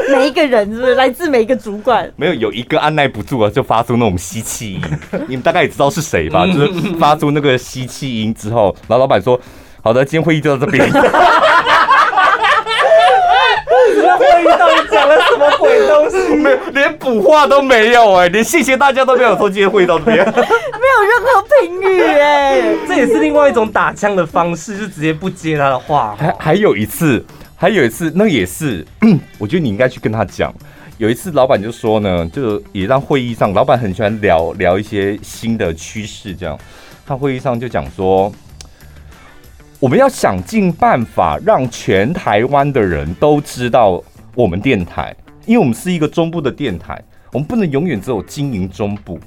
[0.09, 2.11] 每一个人是不是来自每一个主管？
[2.17, 4.83] 没有，有一个按捺不住了，就发出那种吸气音。
[5.27, 6.47] 你们大概也知道是谁吧？
[6.53, 6.69] 就是
[6.99, 9.39] 发出那个吸气音之后，然后老板说
[9.83, 10.91] ：“好的，今天会议就到这边。”
[14.19, 16.35] 会议到底讲了什么鬼东西？
[16.35, 19.49] 没有，连补话都没有哎、欸，连谢谢大家都没有说。
[19.49, 20.43] 今天会议到这边， 没有任
[21.23, 26.17] 何评语哎，这也是另外一种打枪的方式，就直接不接他的话。
[26.19, 27.25] 还还有一次。
[27.61, 28.87] 还有一次，那也是，
[29.37, 30.55] 我觉得你应该去跟他讲。
[30.97, 36.57] 有一次，老板就说呢，就也让会议上，老板很喜欢聊聊一些新的趋势，这样。
[37.05, 38.33] 他会议上就讲说，
[39.81, 44.01] 我们要想尽办法让全台湾的人都知道
[44.37, 45.13] 我们电台，
[45.45, 49.19] 因为我们是一个中部的电台，我们不能永远只有经营中部，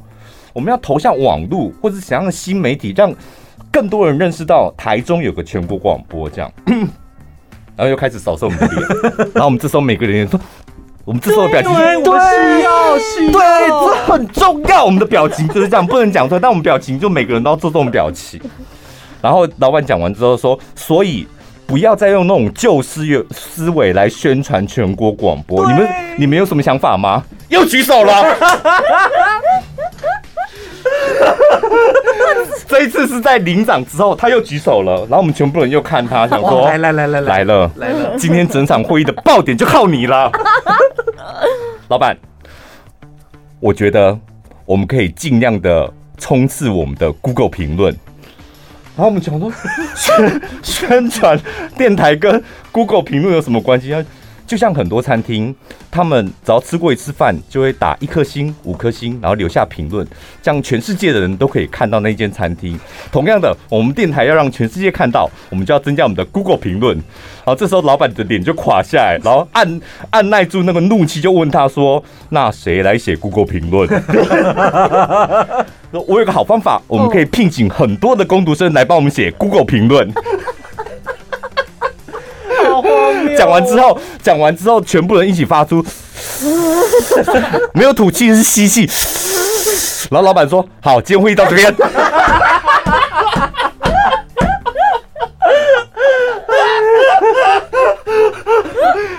[0.54, 3.13] 我们要投向网络或者想让新媒体，让
[3.70, 6.50] 更多人认识到台中有个全国广播这样。
[7.75, 8.88] 然后又开始扫射我们的脸，
[9.34, 10.39] 然后我们这时候每个人也说，
[11.05, 14.86] 我们这时候的表情对，对，需要，需要，对，这很重要。
[14.86, 18.39] 我们的表情就是这样，不能讲出来，但我们表情就每个人都要做这种表情。
[19.21, 21.27] 然后老板讲完之后说，所以
[21.65, 25.65] 不要再用那种旧思维思维来宣传全国广播。
[25.65, 27.23] 你们你们有什么想法吗？
[27.49, 28.13] 又举手了。
[32.67, 37.43] 这一次是在领奖之后，他又举手了，然后我们全部人又看他，想说来来来来来。
[37.43, 37.71] 了。
[37.76, 40.32] 来了，今天整场会议的爆点就靠你了，
[41.89, 42.17] 老板，
[43.60, 44.17] 我觉得
[44.65, 47.91] 我们可以尽量的冲刺我们的 Google 评论，
[48.95, 49.52] 然后我们讲说
[49.95, 51.38] 宣宣传
[51.78, 53.93] 电台跟 Google 评论有什么关系？
[54.52, 55.56] 就像很多餐厅，
[55.90, 60.06] 他们只要吃过一次饭，就会打一颗星、五颗星，然后留下评论，
[60.42, 62.78] 这样全世界的人都可以看到那间餐厅。
[63.14, 66.98] 同样的，我们电台要让全世界看到，我们就要增加我们的 Google 评论。
[66.98, 73.88] 然后这时候老板的脸就垮下来，然后按按耐住那个怒气，就问他说：“那谁来写 Google 评论？”
[76.08, 80.14] 我有个好方法，我们可以聘请很多的工读生来帮我们写 Google 评论。
[83.38, 85.84] 讲完之后，讲完之后，全部人一起发出，
[87.73, 88.89] 没有吐气是吸气。
[90.10, 91.73] 然后老板说：“好，今天会议到这边。”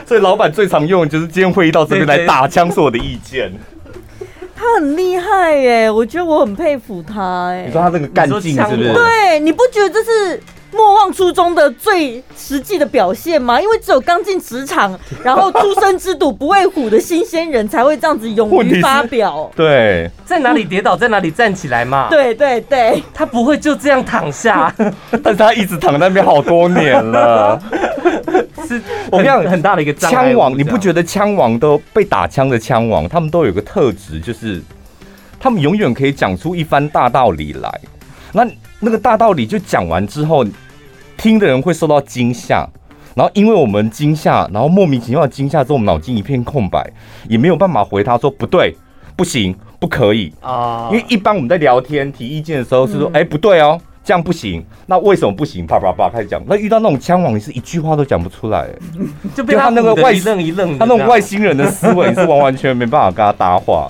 [0.06, 3.50] 所以老板最常用的就是今天会议到这边来打枪是我的意见。
[4.54, 7.64] 他很厉害耶，我觉得我很佩服他哎。
[7.66, 8.92] 你说他那个干劲是不是？
[8.92, 10.42] 对，你不觉得这是？
[10.72, 13.60] 莫忘初衷的最实际的表现吗？
[13.60, 19.50] 因为只有刚进职场， 然后初生之犊不畏虎的新鲜人才会这样子勇于发表。
[19.54, 22.08] 对，在哪里跌倒在哪里站起来嘛。
[22.08, 24.74] 对对对，他不会就这样躺下，
[25.22, 27.60] 但是他一直躺在那边好多年了。
[28.66, 28.80] 是
[29.10, 34.62] 我跟你讲很大的一个枪王，你不觉得枪王都被打枪的枪王，他们都有个特质，就是
[35.38, 37.80] 他们永远可以讲出一番大道理来。
[38.32, 38.46] 那
[38.84, 40.44] 那个大道理就讲完之后，
[41.16, 42.68] 听的人会受到惊吓，
[43.14, 46.84] 然后因为我们惊吓，然后莫名其妙的惊吓之后，我们脑筋一片空白，
[47.28, 48.76] 也没有办法回他说不对、
[49.14, 50.88] 不行、不可以啊。
[50.90, 55.64] 因为一般我们在聊天提意见的时候是说，哎，不对哦，这样不行，那为什么不行？
[55.64, 56.42] 啪啪啪开始讲。
[56.48, 58.66] 那遇到那种枪王，你是一句话都讲不出来，
[59.36, 63.88] 就被他那个外一愣一愣，他那种外星人的思维你是完完全没办法跟他搭话。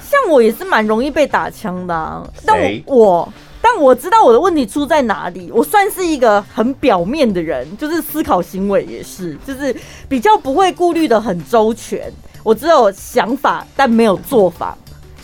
[0.00, 3.32] 像我也是蛮容易被打枪的啊，但我。
[3.64, 5.50] 但我知道我的问题出在哪里。
[5.50, 9.74] 我算是一个很表面的人，就是思考行为也是，就是
[10.06, 12.12] 比较不会顾虑的很周全。
[12.42, 14.76] 我只有想法，但没有做法。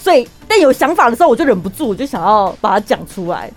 [0.03, 3.53] 所以，但有想法的时候，我就忍不住，我就想要把它讲出来。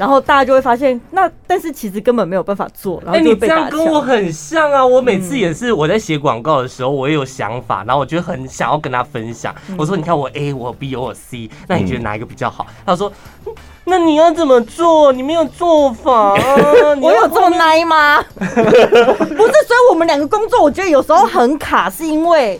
[0.00, 3.02] 然后大家就会发现，那但是其实根本没有办法做。
[3.04, 4.84] 然后你这样跟我很像啊！
[4.84, 9.54] 我每次也是我在写广告的时候，我也有想法，然后我就很想要跟他分享。
[9.76, 13.12] 我说：“你看我 A，我 B，我 C，那你觉得哪一个比较好？”他说。
[13.84, 15.12] 那你要怎么做？
[15.12, 16.36] 你没有做法啊！
[17.02, 18.22] 我有这么奶吗？
[18.38, 22.58] 不是，所以我们两个工作，我觉得有时候很卡，是因为。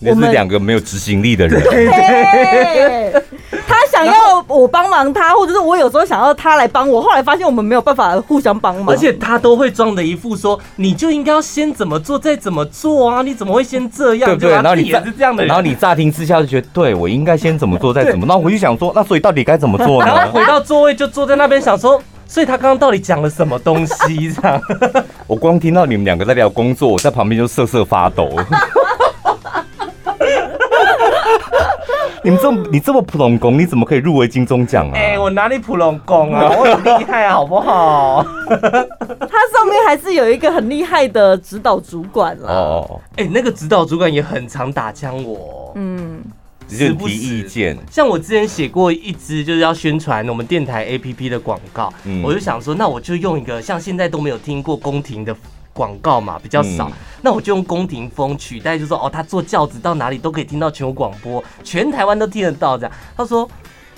[0.00, 1.62] 我们两个没有执行力的人。
[3.66, 7.00] 他想要我帮忙他，或者是我有时候想要他来帮我。
[7.00, 13.22] 后来发现我们没有办法互相帮忙，而且他都会装的一副说：“你就应该要先怎么做，再怎么做啊！
[13.22, 14.50] 你怎么会先这样？”对不对？
[14.52, 18.26] 然后你也是这样的，然后你乍听之下就觉得，对我应该先怎么做，再怎么。
[18.28, 20.06] 然后回去想说，那所以到底该怎么做呢？
[20.06, 24.32] 然后回到座位就坐在那边想说，所以他刚刚到底讲了什么东西？
[24.32, 24.60] 这样，
[25.26, 28.30] 我光听到你们两个在聊工作，我在旁边就瑟瑟发抖。
[32.24, 34.92] 你们这么你这么普通工，你怎么可以入围金钟奖啊？
[34.94, 36.50] 哎、欸，我哪里普通工啊？
[36.50, 38.24] 我很厉害啊，好不好？
[38.48, 42.48] 他上面还是有一个很厉害的指导主管啊。
[42.48, 45.72] 哦，哎，那个指导主管也很常打枪我。
[45.76, 46.22] 嗯，
[46.66, 47.76] 直接提意见。
[47.90, 55.34] 像我之前写过一支就是要宣传我们电台 APP 的广告，嗯、我就想说，那我就用一个像现在都没有听过宫廷的。
[55.78, 62.76] 广告嘛比较少，嗯、那我就用宫廷风取代，就说哦，他坐轿子到哪里都可以听到全国广播，全台湾都听得到。
[62.76, 63.48] 这样，他说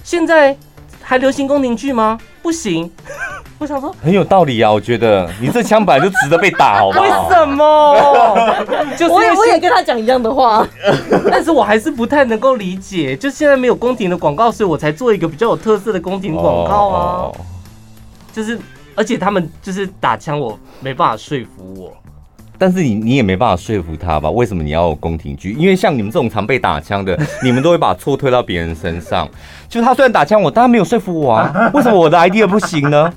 [0.04, 0.54] 现在
[1.00, 2.20] 还流行宫廷剧吗？
[2.42, 2.90] 不行。
[3.58, 7.02] 我想说很有道理啊，我觉得你这枪本来就值得被打，好不好？
[7.28, 8.56] 为什么？
[8.96, 10.66] 就是我也我也跟他讲一样的话，
[11.30, 17.36] 但是我还是不太能够理解，就现在没有宫廷的广告，所以我才做一个比较有特色的宫廷广告啊，哦、
[18.32, 18.58] 就是。
[19.00, 21.96] 而且他们就是打枪，我没办法说服我。
[22.58, 24.30] 但是你你也没办法说服他吧？
[24.30, 25.52] 为什么你要宫廷剧？
[25.58, 29.26] 因为像你们这种常被打枪的， 你们都会把错推到别人身上。
[29.70, 31.70] 就他虽然打枪我，但他没有说服我啊。
[31.72, 33.10] 为什么我的 idea 不行呢？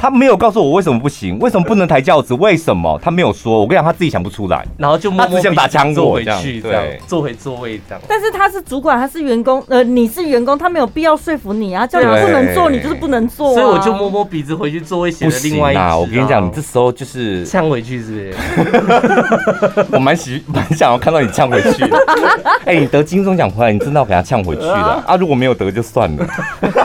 [0.00, 2.32] 他没有告诉我为什么不行，为什么不能抬轿子？
[2.32, 3.60] 为什么他没有说？
[3.60, 8.02] 我跟你讲，他自己想不出来，然后就默默他只想打枪坐回去，这样坐回座位这样。
[8.08, 13.54] 但是他是主管，他是员工，呃，你是员工，他没有必要说服你啊，叫你不能做，你就是不能做，啊。
[13.54, 15.94] 所以我就摸摸鼻子回去座位写了另外一支，啊。
[15.94, 19.86] 我跟你讲，你这时候就是呛回去，是不是？
[19.92, 21.98] 我蛮喜蛮想要看到你呛回去的。
[22.64, 25.16] 哎，欸，你得金钟奖回来，你真的要给他呛回去的啊，啊！
[25.16, 26.26] 如果没有得就算了，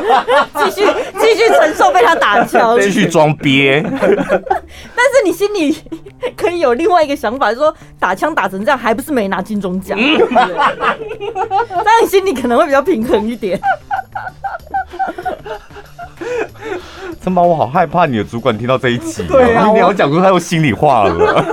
[0.66, 0.86] 继续
[1.38, 3.84] 继续承受被他打枪，继续装憋。
[3.92, 5.76] 但是你心里
[6.38, 9.98] 可以有另外一个想法，就是说打枪打成这样，还不是没拿金钟奖？
[10.40, 13.60] 但你心里可能会比较平衡一点。
[17.22, 21.46] 陈宝，我好害怕你的主管听到这一集，对啊，你要讲出他的心里话了。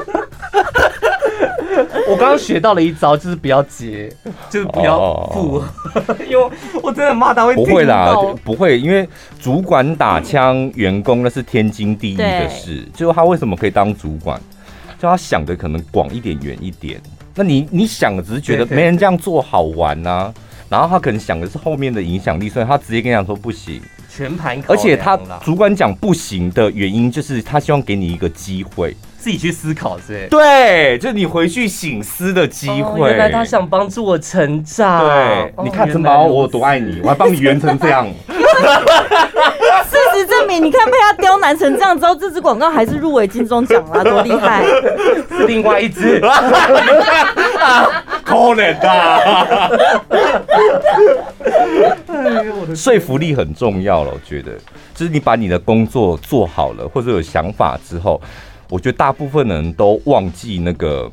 [2.09, 4.15] 我刚刚刚学到了一招，就是不要接，
[4.51, 4.99] 就是不要
[5.33, 6.51] 附和，哦、 因为
[6.83, 9.09] 我真的骂他会不会啦，不会，因为
[9.41, 12.87] 主管打枪员工那是天经地义的事。
[12.95, 14.41] 就是他为什么可以当主管，
[14.99, 17.01] 就他想的可能广一点、远一点。
[17.35, 20.35] 那你你想的只是觉得没人这样做好玩呐、啊，
[20.69, 23.81] 然后他可能想的是后面的影响力，所以他直接跟你讲说不行。
[24.15, 30.27] 全盘，而且他主管讲不行的原因，就是他希望给你一个机会，自己去思考，是？
[30.29, 33.03] 对，就你回去醒思的机会。
[33.03, 34.99] 哦、原来他想帮助我成长。
[34.99, 38.05] 对，哦、你看陈宝，我有多爱你，我还帮你圆成这样。
[39.89, 44.65] 事实证明，你看被他刁难成这样之后，这支广告还是入围金钟奖了，多厉害！
[45.31, 46.21] 是另外一支，
[48.25, 48.85] 可怜的。
[52.75, 54.51] 说服力很重要了，我觉得，
[54.95, 58.21] 就是你把你的工作做好了，或者有想法之后，
[58.73, 61.13] 我觉得大部分人都忘记那个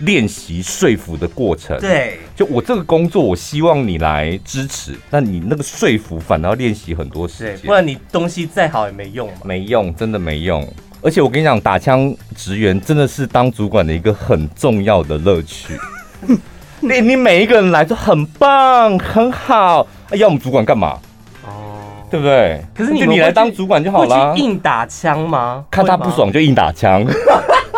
[0.00, 1.80] 练习说服的过程。
[1.80, 10.70] 对，就我这个工作，我希望你来支持，但你那个说服反倒要练习很多时间，不然你东西再好也没用，没用，真的没用。
[11.00, 15.78] 而且我跟你讲，打枪职员真的是当主管的一个很重要的乐趣。
[16.80, 19.86] 你你每一个人来都很棒，很好。
[20.10, 20.98] 要我们主管干嘛？
[22.08, 22.64] 哦，对不对？
[22.74, 24.34] 可是你你来当主管就好了。
[24.36, 25.64] 硬打枪吗？
[25.70, 27.04] 看他不爽就硬打枪。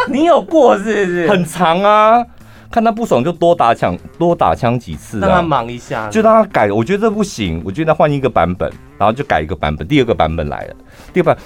[0.09, 1.29] 你有过是不是？
[1.31, 2.25] 很长啊，
[2.71, 6.71] 看他不爽就多打枪，多打枪几次，让他忙一下，就让他改。
[6.71, 9.87] 我觉得这不行，我觉得换一个版本，然后就改一个版本。
[9.87, 10.75] 第二个版本来了，
[11.13, 11.37] 第二版，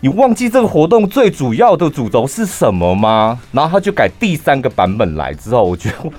[0.00, 3.38] 你忘记这个活动最主要的主轴是什么吗？
[3.52, 6.10] 然后他就改第三个版本来之后，我觉得。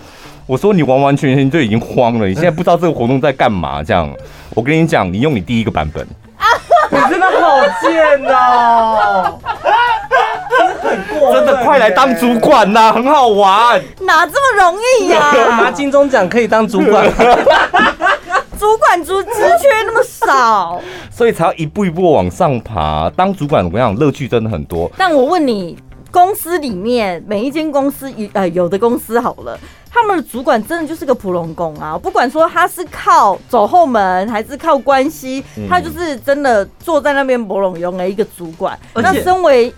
[0.52, 3.82] 我说你完完全全就已经慌了，你现在不知道这个活动在干嘛？
[3.82, 4.14] 这样，
[4.54, 6.06] 我跟你讲，你用你第一个版本，
[6.92, 9.40] 你真的好贱哦！
[11.32, 15.32] 真的快来当主管呐，很好玩，哪这么容易呀？
[15.58, 17.10] 拿金钟奖可以当主管，
[18.60, 23.10] 主管职职缺那么少，所以才要一步一步往上爬。
[23.16, 24.92] 当主管，我跟你讲，乐趣真的很多。
[24.98, 25.78] 但我问你，
[26.12, 29.58] 公司里面每一间公司有呃有的公司好了。
[29.94, 31.98] 他们的主管真的就是个普龙工啊！
[32.02, 38.80] 不管说他是靠走后门还是靠关系，他就是真的坐在那边不龙用的一个主管。
[38.96, 39.72] 那身为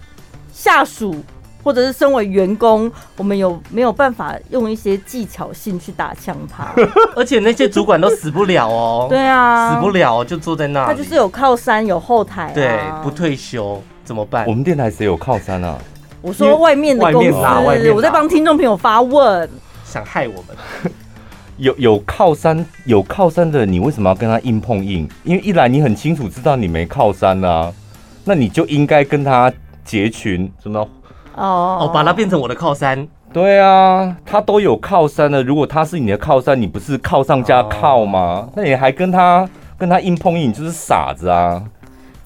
[0.53, 1.15] 下属
[1.63, 6.71] 或者是身为员工，我们有没有办法用一些技巧性去打枪他？
[7.17, 9.07] 而且那些主管都死不了哦。
[9.09, 10.85] 对啊，死不了就坐在那。
[10.85, 14.45] 他就是有靠山有后台，对，不退休怎么办？
[14.45, 15.79] 我们电台谁有靠山啊？
[16.23, 19.47] 我说外面的公司，我在帮听众朋友发问。
[19.83, 20.91] 想害我们？
[21.57, 25.07] 有有靠山有靠山的，你为什么要跟他硬碰硬？
[25.25, 27.71] 因为一来你很清楚知道你没靠山啊，
[28.23, 29.51] 那你就应该跟他
[29.83, 30.79] 结群，什么？
[31.35, 33.05] 哦哦，把他变成我的靠山。
[33.33, 35.43] 对啊，他都有靠山了。
[35.43, 38.19] 如果他是你的靠山，你不是靠上加靠吗？
[38.19, 41.61] 哦、那你还跟他跟他硬碰硬，你就是傻子啊！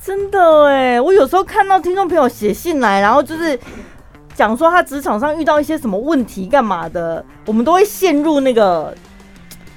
[0.07, 3.59] 真的哎，我有时候看到听众朋友写信来，然后就是。
[4.33, 8.93] 讲说他职场上遇到一些什么问题干嘛的，我们都会陷入那个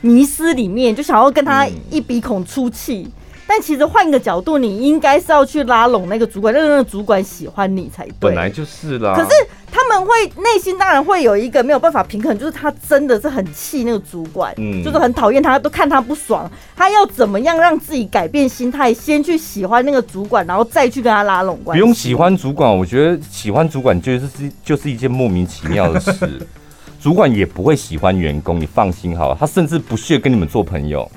[0.02, 3.10] 迷思里面，就想要跟他一鼻孔出气。
[3.50, 8.14] 嗯、但其实换一个角度，你应该是要去拉拢那个主管，让那个主管喜欢你才对。
[8.20, 9.14] 本来就是啦。
[9.16, 9.30] 可是。
[9.72, 10.10] 他们会
[10.42, 16.50] 内心当然会有一个没有办法平衡，就是他真的是很气那个主管，嗯，就是很讨厌他，都看他不爽。
[16.74, 21.80] 他要怎么样让自己改变心态，先去喜欢那个主管，然后再去跟他拉拢关系？
[21.80, 24.28] 不用喜欢主管，我觉得喜欢主管就是
[24.64, 26.44] 就是一件莫名其妙的事。
[27.00, 31.08] 主管也不会喜欢员工，你放心好了，他甚至不屑跟你们做朋友。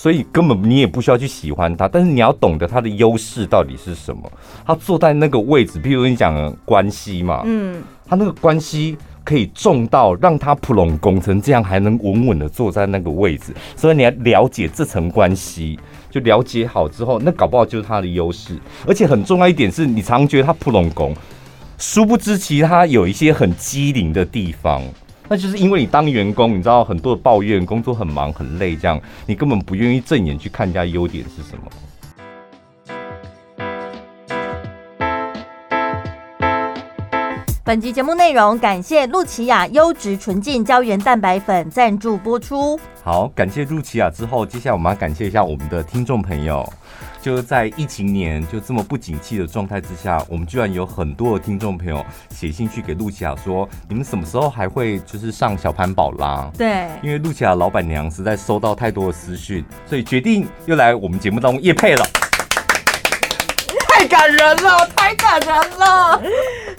[0.00, 4.22] 所以根本你也不需要去喜欢他，但是你要懂得他的优势到底是什么。
[4.64, 13.54] 他坐在那个位置，譬如你讲的关系嘛，嗯，他那个关系可以重到让他普隆拱成这样，还能稳稳的坐在那个位置。
[13.76, 15.78] 所以你要了解这层关系，
[16.10, 18.56] 就了解好之后，那搞不好就是他的优势。
[18.86, 21.14] 而且很重要一点是，你常觉得他普隆拱，
[21.76, 24.80] 殊不知其他有一些很机灵的地方。
[25.32, 31.70] 那就是因为你当员工，你知道很多的抱怨，工作很忙很累，这样你根本不愿意正眼去看人家优点是什么。
[37.62, 42.80] 本集节目内容感谢露琪亚优质纯净胶原蛋白粉赞助播出。
[43.04, 46.68] 好，感谢露琪亚之后，接下来我们要感谢一下我们的听众朋友。
[47.20, 56.50] 就是在疫情年就这么不景气的状态之下，我们居然有很多的听众朋友写信去给露琪亚说，你们什么时候还会就是上小潘宝拉？
[56.56, 62.29] 对，因为露琪亚老板娘实在收到太多的私讯，所以决定又来我们节目当中夜配了。
[64.00, 66.18] 太感人了， 太感人了。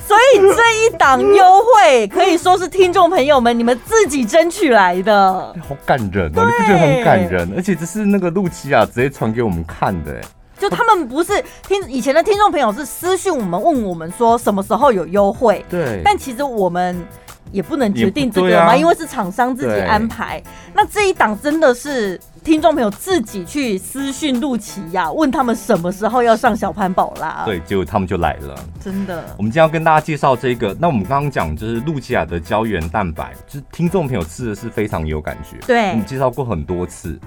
[0.08, 6.44] 所以这一档优惠可以说是听众朋友们你们自己争取来的，好感人哦！
[6.44, 7.54] 你不觉得很感人？
[7.56, 10.22] 而且这是那个露琪亚直接传给我们看的，哎，
[10.58, 11.34] 就他们不是
[11.68, 17.06] 听以前的听众朋友是私讯我们问我们说什么时候有优惠，对，但其实我们。
[17.52, 20.42] 也不能决定这个嘛，啊、因为是厂商自己安排。
[20.74, 27.44] 那这一档真的是听众朋友自己去私讯露琪亚，问他们什么时候要上小潘宝拉。
[27.46, 28.56] 对，结果他们就来了。
[28.80, 29.24] 真的。
[29.38, 30.76] 我们今天要跟大家介绍这个。
[30.80, 35.58] 那我们刚刚讲就是露琪亚的胶原蛋白，就是听众朋友吃的是非常有感觉。
[35.68, 37.20] 对，我们介绍过很多次。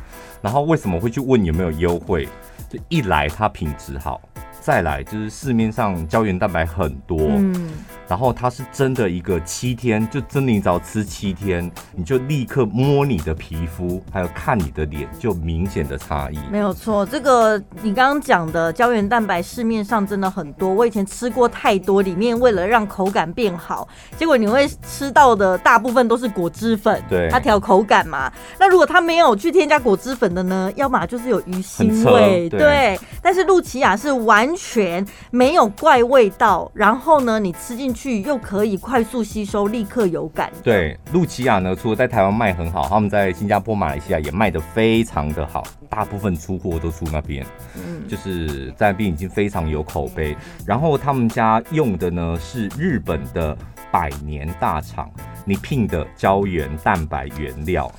[0.43, 2.29] 然后为什么会去问有没有优惠？
[2.69, 4.21] 就一来它品质好。
[4.61, 7.71] 再来就是市面上胶原蛋白很多，嗯，
[8.07, 16.39] 然后它是真的一个七天，就真的你只要吃七天，你就立刻摸你的皮肤，还有看你的脸，就明显的差异。
[16.53, 28.31] 没有错，这个你刚刚讲的胶原蛋白市面上真的很多，我以前吃过太多，里面为了让口感变好，结果你会吃到的大部分都是果汁粉，对，它调口感嘛。
[28.59, 30.71] 那如果它没有去添加果汁粉的呢？
[30.77, 33.01] 要么就是有鱼腥味，对，对。
[33.23, 34.35] 但是露琪亚是完。
[34.45, 40.51] 完全没有怪味道，然后呢，你吃进去又可以快速吸收，立刻有感。
[40.63, 50.37] 对，露琪亚呢，除了在台湾卖很好，他们在新加坡、马来西亚也卖的非常的好，大部分出货都出那边，嗯，就是在那边已经非常有口碑。
[50.67, 53.57] 然后他们家用的呢是日本的
[53.93, 55.09] 百年大厂，
[55.45, 57.91] 你聘的胶原蛋白原料。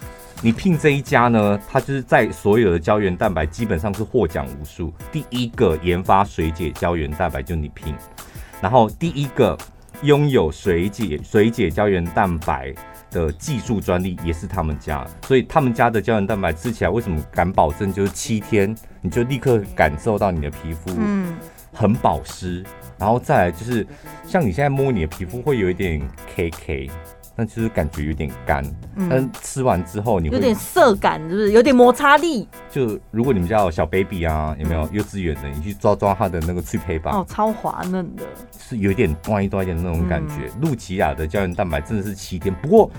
[0.41, 4.93] 你聘这一家呢，它就是在所有的胶原蛋白基本上是获奖无数。
[5.09, 7.95] 第一个研发水解胶原蛋白就你聘，
[8.61, 9.57] 然后第一个
[10.03, 12.73] 拥有水解水解胶原蛋白
[13.11, 21.35] 的技术专利也是他们家，所以他们家的胶原蛋白吃起来为什么敢保证就是七天你就立刻感受到你的皮肤嗯
[21.73, 22.63] 很保湿，
[22.97, 23.85] 然后再来就是
[24.25, 26.01] 像你现在摸你的皮肤会有一点
[26.35, 26.89] K K。
[27.35, 28.63] 那就是感觉有点干，
[28.95, 32.47] 嗯、但吃完之后你会有点涩感，是不是有点摩擦力？
[32.69, 37.11] 就如果你们家有小 baby 啊，有没有幼稚园的，你去抓抓它的那个脆胚吧。
[37.11, 38.23] 哦，超滑嫩的，
[38.57, 40.49] 是有一点端一端一点的那种感觉。
[40.61, 42.89] 露琪亚的胶原蛋白真的是七天，不过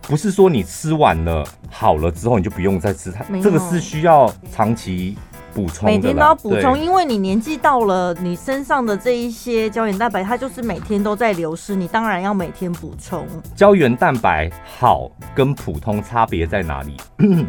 [0.00, 5.16] 不是说你吃完了好了之后你就不用再吃它，有这个是需要长期。
[5.54, 13.26] 补充每天都要补充，因为你年纪到了，你身上的这一些胶原蛋白，它就是每天都在流失，你当然要每天补充。
[13.54, 16.96] 胶原蛋白好跟普通差别在哪里？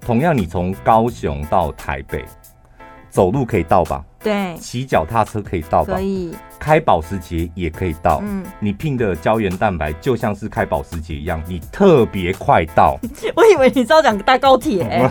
[0.00, 2.24] 同样，你从高雄到台北，
[3.10, 4.04] 走路可以到吧？
[4.22, 5.94] 对，骑脚踏车可以到吧？
[5.94, 6.34] 可以。
[6.60, 12.98] 开保时捷也可以到，嗯，你拼的胶原蛋白就像是开保时捷一样，你特别快到。
[13.34, 15.10] 我以为你是要讲大高铁，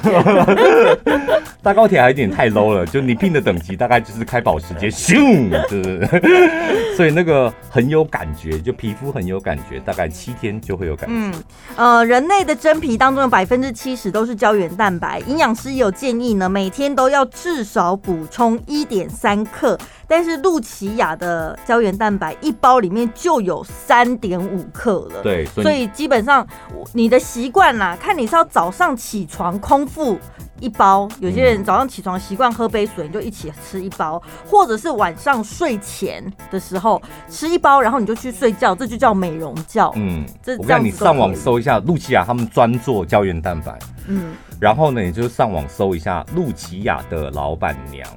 [1.64, 11.16] 大高铁还有点太 low 了，就你拼的等级大概就是开保时捷，咻，就是，所以那个很有感觉，就皮肤很有感觉，大概七天就会有感觉。
[11.16, 11.34] 嗯，
[11.76, 19.78] 呃，人类的真皮当中有百分之七十都是胶原蛋白，营养师有建议呢，每天都要至少补充一点三克。
[20.10, 26.46] 但是露琪亚的胶原蛋白一包里面就有三点五克了，对，所以，所以基本上
[26.94, 30.18] 你的习惯啦，看你是要早上起床空腹
[30.60, 37.00] 一包，有些人早上起床习惯喝杯水，你就一起吃一包，或者是晚上睡前的时候
[37.30, 39.92] 吃一包，然后你就去睡觉，这就叫美容觉。
[39.96, 43.78] 嗯，这让你上网搜一下露琪亚，他们专做胶原蛋白。
[44.08, 48.10] 嗯，然后呢，你就上网搜一下露琪亚的老板娘。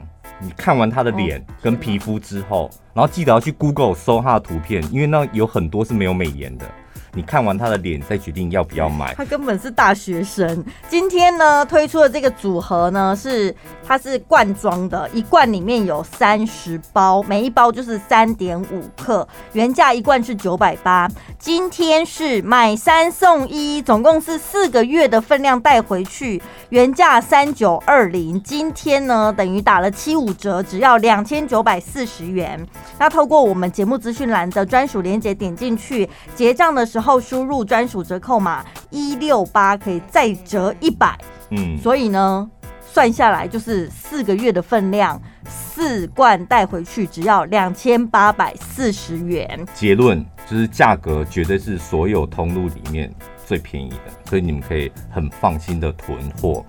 [0.43, 6.67] 你看完他的脸跟皮肤之后，然后记得要去 Google 搜他的图片，因为那有很多是没有美颜的。
[7.15, 9.13] 你看完他的脸，再决定要不要买。
[9.15, 10.65] 他根本是大学生。
[10.89, 13.55] 今天呢，推出的这个组合呢，是
[13.87, 21.07] 它是罐装的，一罐里面有三十包，每一包就是三点五克，原价一罐是九百八。
[21.39, 26.41] 今天是买三送一，总共是四个月的分量带回去，
[26.71, 32.59] 原价三九二零，今天呢等于打了七五折，只要两千九百四十元。
[32.99, 37.02] 那透过我们节目资讯栏的专属链接点进去结账的时候。
[37.03, 41.19] 后输入专属折扣码一六八，可以再折一百。
[41.51, 42.49] 嗯，所以呢，
[42.81, 49.67] 算下来就是四个月的分量，四罐带回去只要两千八百四十元。
[49.75, 53.13] 结论就是价格绝对是所有通路里面
[53.45, 56.65] 最便宜的，所以你们可以很放心的囤货。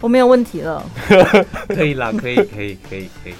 [0.00, 0.82] 我没有问题了，
[1.66, 3.34] 可以啦，可以，可以，可以，可以。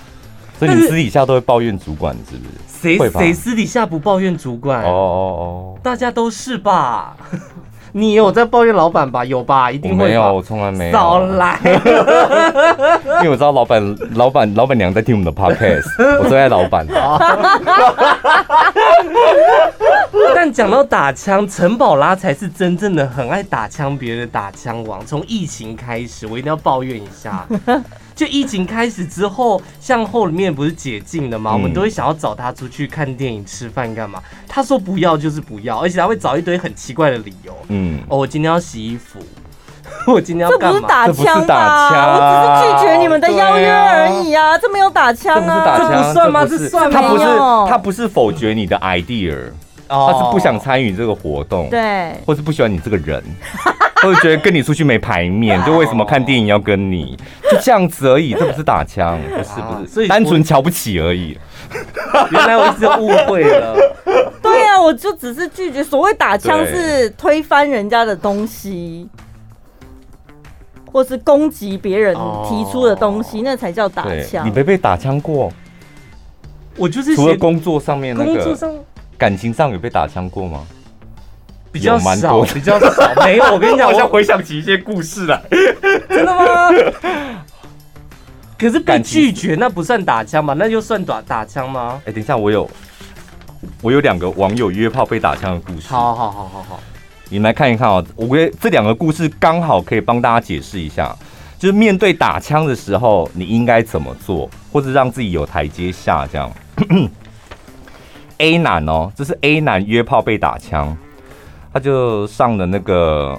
[0.59, 2.97] 所以你私底下都会抱怨主管是不是？
[2.99, 4.85] 谁谁私底下不抱怨主管？
[4.85, 4.95] 哦哦
[5.41, 7.17] 哦，大家都是吧？
[7.93, 9.25] 你有在抱怨老板吧？
[9.25, 9.71] 有吧？
[9.73, 10.09] 一定会。
[10.09, 10.93] 没有，我从来没有。
[10.93, 11.59] 少来。
[13.19, 15.87] 因为我知道老板、老板、老板娘在听我们的 podcast，
[16.23, 16.87] 我最爱老板。
[20.35, 25.05] 但讲到打枪，陈宝拉才是真正的很爱打枪别人的打枪王。
[25.05, 27.47] 从疫情开始，我一定要抱怨一下。
[28.19, 31.53] 就疫情开始之后，像后面不是解禁了嘛？
[31.53, 34.21] 我们都会想要找他出去看电影、吃饭干嘛？
[34.49, 37.57] 他说不要就是不要，而且他会找一堆很奇怪的理由。
[37.69, 39.21] 嗯，哦，我今天要洗衣服，
[40.13, 41.07] 我今天要干嘛？
[41.07, 41.91] 这不是打枪吧？
[42.17, 44.59] 我只是拒绝你们的邀约而已啊！
[44.59, 45.79] 这没有打枪啊？
[45.79, 46.45] 这不算吗？
[46.45, 47.01] 这算吗？
[47.01, 47.25] 他不是
[47.71, 49.53] 他不是否决你的 idea，
[49.89, 53.23] 他是不想参与这个活动，对，或是不喜欢你这个人。
[54.01, 57.19] 或者觉得跟你出去没排面， 就为什么看电影要跟你？
[57.51, 61.37] 就这样子而已， 这不是打枪，不是不是，所以单纯瞧不起而已。
[62.31, 63.77] 原来我一直误会了。
[64.41, 65.83] 对啊，我就只是拒绝。
[65.83, 69.09] 所谓打枪是推翻人家的东西，
[70.93, 72.15] 或是攻击别人
[72.49, 74.47] 提出的东西，那才叫打枪。
[74.47, 75.53] 你没被打枪过？
[76.77, 78.57] 我就是除了工作上面那个，
[79.19, 80.65] 感情上有被打枪过吗？
[81.71, 83.45] 比较少，比较少，没有。
[83.53, 85.43] 我跟你讲， 我好像回想起一些故事来。
[86.09, 86.71] 真的吗？
[88.59, 90.55] 可是被拒绝那不算打枪吗？
[90.59, 92.01] 那就算打打枪吗？
[92.07, 92.69] 哎，等一下，我有
[93.83, 95.89] 我有两个网友约炮被打枪的故事。
[95.89, 96.81] 好好好好好，
[97.29, 98.05] 你们来看一看哦。
[98.17, 101.15] 我觉得这两个故事刚好可以帮大家解释一下，
[101.59, 106.27] 就是面对打枪的时候，你应该怎么做，或者让自己有台阶下。
[106.27, 106.51] 这样
[108.39, 110.97] ，A 男哦，这是 A 男约炮被打枪。
[111.73, 113.37] 他就上了那个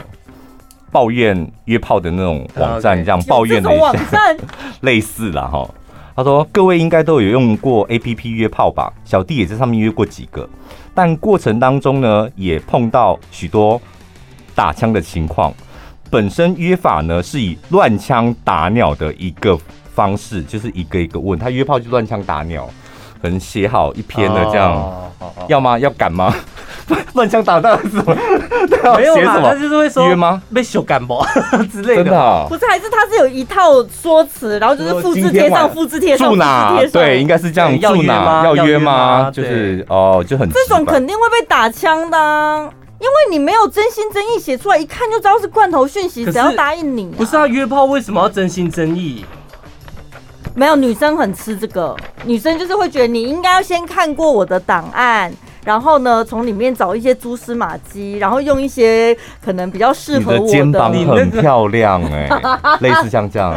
[0.92, 3.80] 抱怨约炮的那种网站，这样抱怨了一
[4.10, 4.18] 下，
[4.82, 5.68] 类似啦哈。
[6.16, 8.94] 他说：“各位应该都有用过 APP 约炮吧？
[9.06, 10.48] 小弟也在上面约过几个，
[10.94, 13.82] 但过程当中呢，也碰到许多
[14.54, 15.54] 打枪的情况。
[16.12, 19.58] 本身约法呢是以乱枪打鸟的一个
[19.94, 22.70] 方式，就是一个一个问他约炮就乱枪打鸟，
[23.22, 25.12] 可能写好一篇的这样，
[25.48, 25.78] 要吗？
[25.80, 26.34] 要赶吗？”
[27.14, 28.16] 乱枪打到什么？
[28.98, 30.42] 没有嘛，他就是会说约吗？
[30.52, 31.24] 被修干不
[31.72, 32.04] 之类的。
[32.04, 32.48] 真的、啊？
[32.50, 36.80] 不是，还是他是有一套说辞，然后就是复制贴上，复制贴上，住哪？
[36.92, 37.80] 对，应该是这样。
[37.80, 38.44] 住哪？
[38.44, 39.30] 要约吗？
[39.32, 42.68] 就是哦，就很这种肯定会被打枪的、啊，
[43.00, 47.18] 因为你没有真心真意写出来，一看就知道是罐头讯息，谁要答应你、啊？
[47.18, 49.24] 不是啊，约炮为什么要真心真意？
[50.56, 51.96] 没有，女生很吃这个，
[52.26, 55.32] 女生就是会觉得你应该要先看过我的档案。
[55.66, 60.42] 然后呢，从里面找一些蛛丝马迹，然后用一些可能比较适合我的。
[60.42, 63.54] 你的肩膀很漂亮哎、欸，类似像这样。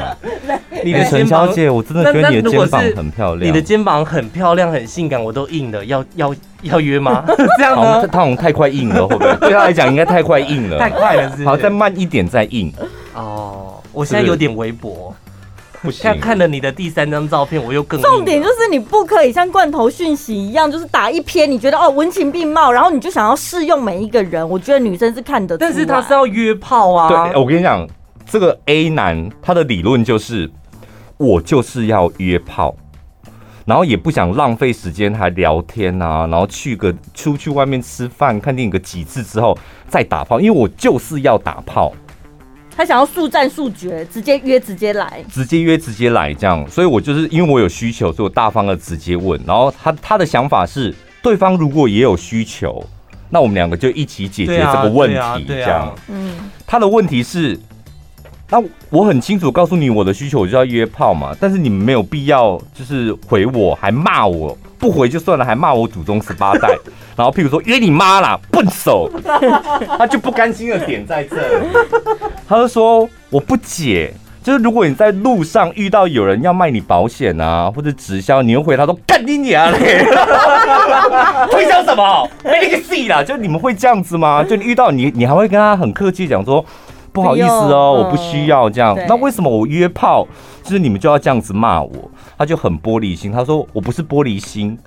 [0.85, 3.49] 你的陈小姐，我真的觉得你的肩膀很漂亮。
[3.49, 7.25] 你的肩膀很漂亮，很性感，我都硬了，要要要约吗？
[7.57, 8.07] 这样呢？
[8.09, 9.35] 他好像太快硬了，会不会？
[9.41, 10.79] 对他来讲，应该太快硬了。
[10.79, 12.71] 太快了是是，好，再慢一点再硬。
[13.15, 15.15] 哦，我现在有点微薄。
[15.83, 24.49] 不看看了你的第三张照片，我又更重点就是你不可以像罐头讯息一样，就是打一篇，你觉得哦文情并茂，然后你就想要试用每一个人。
[24.49, 27.09] 我觉得女生是看得出来，但是他是要约炮啊。
[27.09, 27.87] 对，我跟你讲，
[28.25, 30.49] 这个 A 男他的理论就是，
[31.17, 32.77] 我就是要约炮，
[33.65, 39.59] 然后也不想浪费时间还聊天啊，然后去个出去外面吃饭看电影个几次之后
[39.89, 41.93] 再打炮，因为我就是要打炮。
[42.75, 49.41] 他想要速战速决，直接约直接来，直接约直接来这样，所以我就是因为我有需求，所以我大方的直接问。
[49.47, 52.85] 然后他他的想法是，对方如果也有需求，
[53.29, 55.95] 那我们两个就一起解决这个问题，这样。
[56.09, 56.35] 嗯，
[56.67, 57.59] 他的问题是，
[58.49, 64.57] 那我很清楚告诉你我的需求，我就要约炮嘛，但是你们没有必要就是回我，还骂我。
[64.83, 66.77] 不回就算了，还骂我祖宗十八代，
[67.15, 69.09] 然后譬如说约你妈啦，笨手，
[69.97, 71.37] 他就不甘心的点在这，
[72.49, 74.13] 他就说我不解，
[74.43, 80.05] 就是如果你在路上遇到有人要卖你保险啊，或者直销，你又回他说干你娘嘞，
[81.53, 82.29] 推销什么？
[82.43, 84.43] 没那个戏啦，就你们会这样子吗？
[84.43, 86.65] 就你遇到你，你还会跟他很客气讲说。
[87.15, 88.97] 不好意思哦，我不需要这样。
[89.07, 90.27] 那为什么我约炮，
[90.63, 92.11] 就是你们就要这样子骂我？
[92.39, 93.31] 他就很玻璃心。
[93.31, 94.79] 他说我不是玻璃心，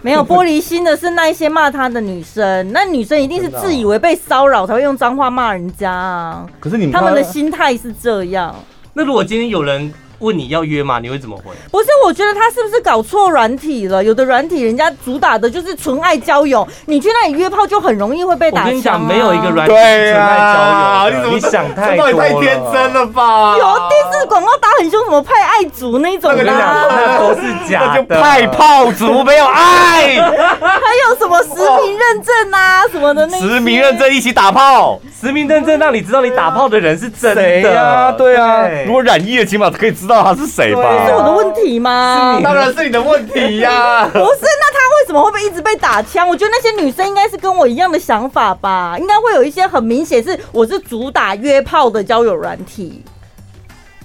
[0.00, 2.72] 没有玻璃心的是那一些骂他的女生。
[2.72, 6.46] 那女生一定是自以为被骚扰才会用脏话骂人家啊。
[6.60, 8.54] 可是你们他们的心态是这样。
[8.92, 9.92] 那如果今天有人？
[10.22, 10.98] 问你要约吗？
[11.00, 11.52] 你会怎么回？
[11.70, 14.02] 不是，我觉得他是不是搞错软体了？
[14.02, 18.64] 有的软体人家主打的就是纯爱交友，你去那里约炮就很容易会被打啊。
[18.64, 21.16] 我跟你讲，没有一个软体纯爱交友。
[21.16, 22.12] 你怎么想太多了？
[22.12, 23.56] 太天真了吧？
[23.58, 41.06] 有电视广告打很凶，什么派爱族那种的，那都是假的，派炮族没有爱，还有什么实名认证啊什么的那实名认证一起打炮，实名认证让你知道你打炮的人是真的啊，对啊，如果染疫了，起码可以知道他是谁吧？
[41.06, 42.40] 是我的问题吗？
[42.42, 46.28] 当然是你的问题呀， 不是，那他为什么会被一直被打枪？
[46.28, 53.02] 我觉得那些女生应该是跟我一样的想法吧，应该会有一些很明显是我是主打约炮的交友软体。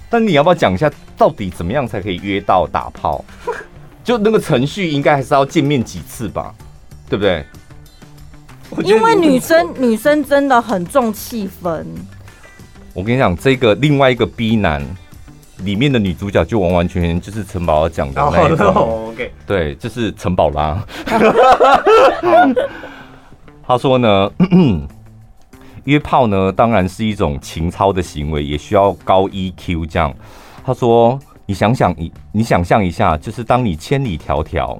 [0.08, 3.24] 但你要不要讲一下，到底怎么样才可以约到打炮？
[4.04, 6.54] 就那个程序，应该还是要见面几次吧，
[7.10, 7.44] 对不对？
[8.84, 11.84] 因为女生女生真的很重气氛。
[12.94, 14.82] 我跟你讲，这个另外一个 B 男
[15.64, 18.74] 里面的女主角，就完完全全就是陈宝拉讲的那一种。
[18.74, 19.14] Oh,
[19.46, 20.84] 对，就是陈宝拉。
[23.66, 24.30] 他说呢。
[25.84, 29.86] 约炮呢，当然是一种情操的行为，也需要高 EQ。
[29.86, 30.14] 这样，
[30.62, 34.78] 他说：“你想想，你你想象一下，就是当你千里迢迢，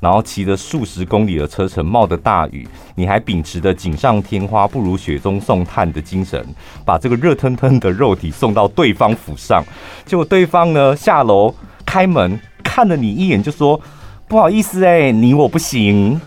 [0.00, 6.44] 然后骑着数十公里的车程，冒着大雨，你还秉持着锦上添花不如雪中送炭的精神，
[6.84, 9.62] 把这个热腾腾的肉体送到对方府上，
[10.04, 13.80] 结果对方呢下楼开门看了你一眼，就说：
[14.26, 16.20] 不好意思哎、欸，你我不行。”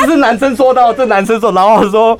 [0.00, 2.18] 这是男生说到，这男生说，然后说：“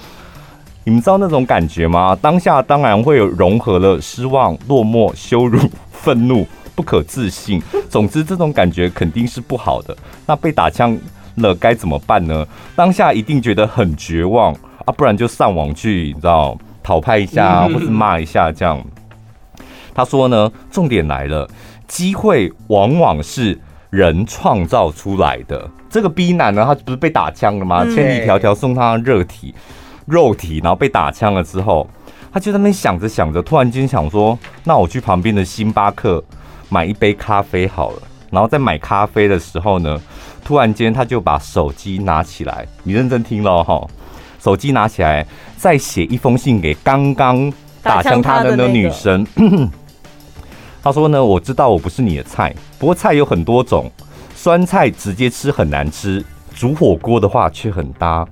[0.84, 2.16] 你们知道那种感觉吗？
[2.18, 5.58] 当下当然会有融合了失望、落寞、羞辱、
[6.04, 7.62] 愤怒、不可置信。
[7.88, 9.96] 总之，这种感觉肯定是不好的。
[10.26, 10.96] 那被打枪
[11.36, 12.46] 了该怎么办呢？
[12.76, 14.52] 当下一定觉得很绝望
[14.84, 18.84] 啊，不然就上网去，你知道讨拍一下，或是骂一下这样。
[19.94, 21.48] 他说呢，重点来了，
[21.88, 27.84] 机会往往是人创造出来的。”这个 B 男呢，他不是被打枪了吗？
[27.84, 29.54] 千里迢迢送他热体、
[30.06, 31.88] 肉体，然后被打枪了之后，
[32.34, 36.20] 他就在那边想着想着，突然间想说：“那我去旁边的星巴克
[36.68, 39.96] 买一杯咖啡好了。”然后在买咖啡的时候呢，
[40.44, 43.86] 突然间他就把手机拿起来，你认真听了哈，
[44.40, 45.24] 手机拿起来，
[45.56, 49.24] 再写一封信给刚刚打枪他的那女生。
[50.82, 53.88] 他说呢：“我知道我不是你的菜，不过菜有很多种。”
[54.34, 56.22] 酸菜直接吃很难吃，
[56.52, 58.26] 煮火锅的话却很搭。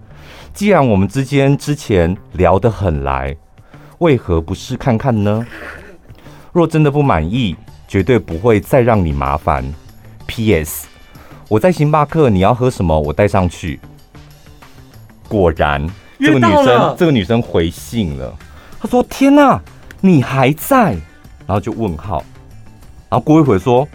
[0.53, 3.35] 既然我们之间之前聊得很来，
[4.03, 5.47] 为何不试看看呢？
[6.53, 7.55] 若真的不满意，
[7.87, 9.65] 绝对不会再让你麻烦。
[10.27, 10.89] P.S.
[11.49, 13.79] 我在星巴克，你要喝什么我带上去。
[15.29, 15.89] 果然，
[16.19, 18.37] 这个女生这个女生回信了，
[18.81, 19.61] 她说：“天哪，
[20.01, 20.97] 你还在？”
[21.47, 22.25] 然后就问号，
[23.09, 23.87] 然后过一会说。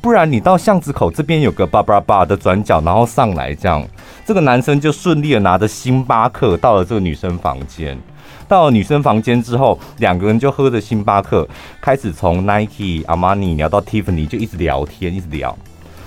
[0.00, 3.84] 不然你到巷子口这边有个叭叭叭的转角，然后上来这样，
[4.24, 7.98] 这个男生就顺利的拿着星巴克到了这个女生房间。
[8.50, 11.48] 到了女生房间之后，两个人就喝着星巴克，
[11.80, 15.56] 开始从 Nike、阿玛尼聊到 Tiffany，就一直聊天，一直聊。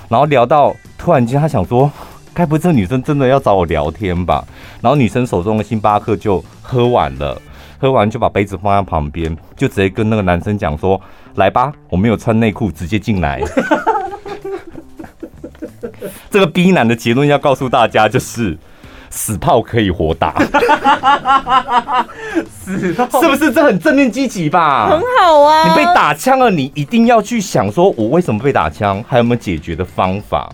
[0.09, 1.89] 然后聊到突然间，他想说，
[2.33, 4.45] 该不会这个女生真的要找我聊天吧？
[4.81, 7.41] 然后女生手中的星巴克就喝完了，
[7.79, 10.99] 喝完就把杯子放在旁边，就直接跟那个男生讲说。
[11.35, 13.41] 来吧，我没有穿内裤，直接进来。
[16.29, 18.55] 这个 B 男的结论要告诉大家，就是
[19.15, 20.33] 死炮可以活打。
[22.49, 24.89] 死炮是不是这很正面积极吧？
[24.89, 25.69] 很好啊。
[25.69, 30.49] 你被打枪了，你一定要去想说，我为什么被打枪，还有没有解决的方法？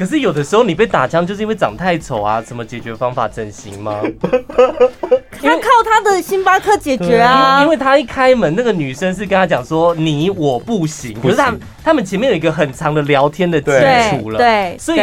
[0.00, 3.28] 可是有的时候你被打枪就是因为长太丑啊，什么解决方法？
[3.28, 4.00] 整形吗？
[5.42, 13.70] 他靠他的星巴克解决啊，因为他一开门，那个女生是跟他讲说你我不行，可是他他们前面有一个很长的聊天的基
[14.16, 15.00] 础了，对，所以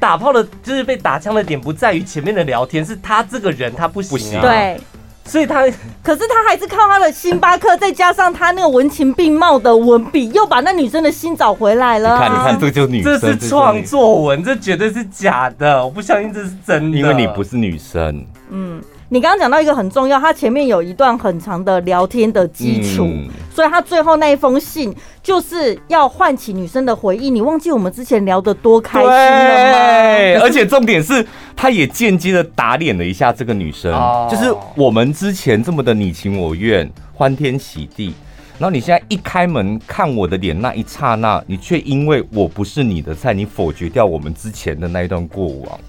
[0.00, 4.80] 打炮的就是被打枪的点不在于前面的聊天，是他这个人他不行啊，对。
[5.28, 5.62] 所以他，
[6.02, 12.14] 可是他还是靠他的星巴克，再加上他那个文情并茂的文笔，又把那女生的心找回来了。
[12.14, 16.98] 你看，你看，这就是女生，这是创作文，这绝对是假的，我不相信这是真的。
[16.98, 18.24] 因为你不是女生。
[18.50, 18.82] 嗯。
[19.10, 23.26] 你刚刚讲到一个很重要，他前面有一段很长的聊天的基础，嗯、
[23.58, 27.28] 所以他最后那一封信就是要唤起女生的回忆。
[27.28, 30.40] 你忘记我们之前聊得多开心了吗？
[30.44, 38.14] 而且重点是，他也间接的打脸了一下这个女生，哦、就是我们之前这么的你情我愿、欢天喜地，
[38.60, 45.80] 然后你现在一开门看我的脸那一刹那，你却因为我不是你的菜，你否决掉我们之前的那一段过往。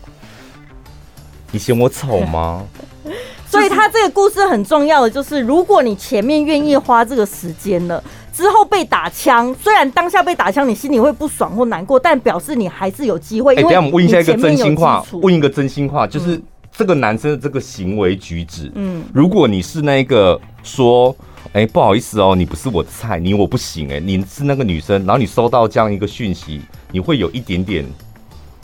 [1.52, 2.66] 你嫌我丑吗？
[3.50, 13.56] 所以他这个故事很重要的就是，如果你前面愿意花这个时间了，之后被打枪，虽然当下被打枪，你心里会不爽或难过，但表示你还是有机会。
[13.56, 16.40] 哎，等下我们问一下一个真心话，问一个真心话，就是
[16.72, 21.16] 这个男生的这个行为举止，嗯，如果你是那个说，
[21.54, 27.84] 哎、欸，不好意思哦，你不是我的菜，你我不行，哎，你是那个女生，然后你收到这样一个讯息，你会有一点点。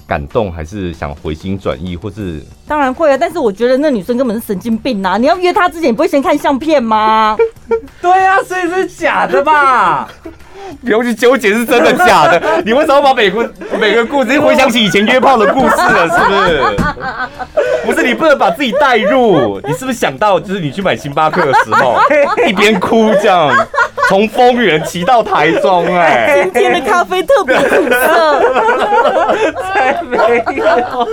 [0.08, 5.18] 感动还是想回心转意，或是当然会啊，但是我觉得那女生根本是神经病啊！
[5.18, 7.36] 你要约她之前，你不会先看相片吗？
[8.02, 10.08] 对啊，所以是假的吧？
[10.84, 16.08] 不用去纠结是真的假的， 你为什么把每个每个故事回想起以前约炮的故事了？
[16.10, 16.64] 是不是？
[17.86, 21.98] 不是，你不能把自己带入，你是不是想到就是你去买星巴克的时候，
[22.48, 23.52] 一边哭这样，
[24.10, 28.42] 从丰原骑到台中，哎，今天的咖啡特别苦涩，
[29.62, 31.08] 才没有。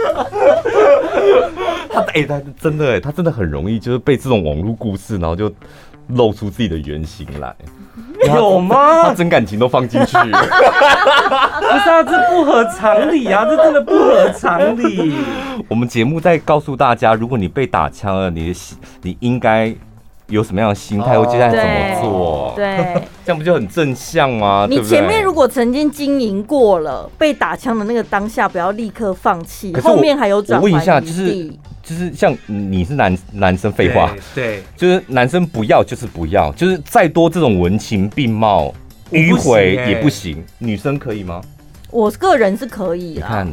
[1.92, 5.52] 他哎、欸，他真的哎，他真的很容易就是被这种网络故事，然后就
[6.08, 7.54] 露出自己的原型来。
[8.26, 9.02] 有吗？
[9.02, 15.14] 他真感情都放进去， 不是啊，这不合常理啊，这真的不合常理。
[15.68, 19.74] 我们节目在告诉大家，如果你被打枪了，你的心，你应该
[20.28, 22.52] 有什么样的心态，或接下来怎么做？
[22.56, 24.66] 对，这样不就很正向吗？
[24.70, 30.58] 你前面如果曾经经营过了，被打枪的那个当下，不要立刻放弃，后面还有转。
[30.58, 31.52] 我问一下，就是。
[31.92, 38.72] 就是像你是男男生，废话，对，就是男生不要就是不要，就是再多这种文情并茂
[39.10, 41.42] 迂回也不行，女生可以吗？
[41.90, 43.46] 我个人是可以，你看，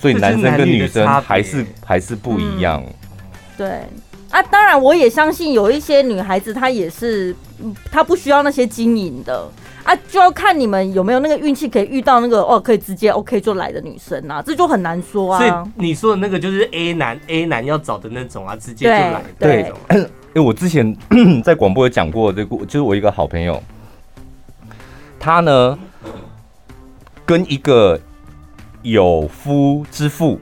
[0.00, 2.82] 所以男生跟女生还是还是不一样。
[3.58, 3.80] 对。
[4.30, 7.36] 啊，当然我也相信有一些女孩子她也是，
[7.92, 9.48] 她不需要那些经营的。
[9.84, 15.38] 啊，就要看你们有没有那个运气，可以遇到那个哦，可以直接 OK 就来的女生啊，这就很难说啊。
[15.38, 19.78] 所以你说的那个就是 A 男，A 男要找的那种啊，直接就来的那种。
[19.88, 20.96] 对，因为 我之前
[21.44, 23.62] 在广播有讲过这个，就是我一个好朋友，
[25.20, 25.78] 他呢
[27.26, 28.00] 跟一个
[28.80, 30.40] 有夫之妇，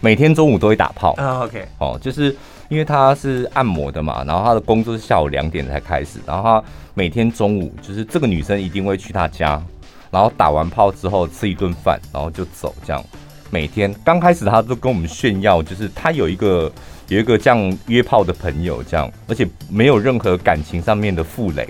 [0.00, 1.42] 每天中午都会打炮啊。
[1.42, 2.34] OK，哦，就是
[2.68, 6.64] 因为他是按摩的嘛，然后他的工作是下午两点才开始，然后他。
[6.98, 9.62] 每天中午就是这个女生一定会去他家，
[10.10, 12.74] 然后打完炮之后吃一顿饭，然后就走。
[12.86, 13.04] 这样
[13.50, 16.72] 每天刚开始他都跟我们炫耀，就是他有一个
[17.08, 21.68] 有一个这样约炮的朋友，这样而且没有任何感情上面的负累，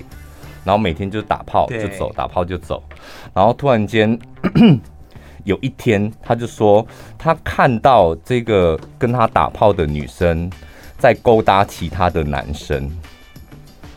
[0.63, 2.81] 然后每天就打炮就走，打炮就走。
[3.35, 4.17] 然后突然间
[5.43, 6.87] 有一天，他就说
[7.19, 10.49] 他看到这个跟他打炮的女生
[10.97, 12.89] 在勾搭其他的男生。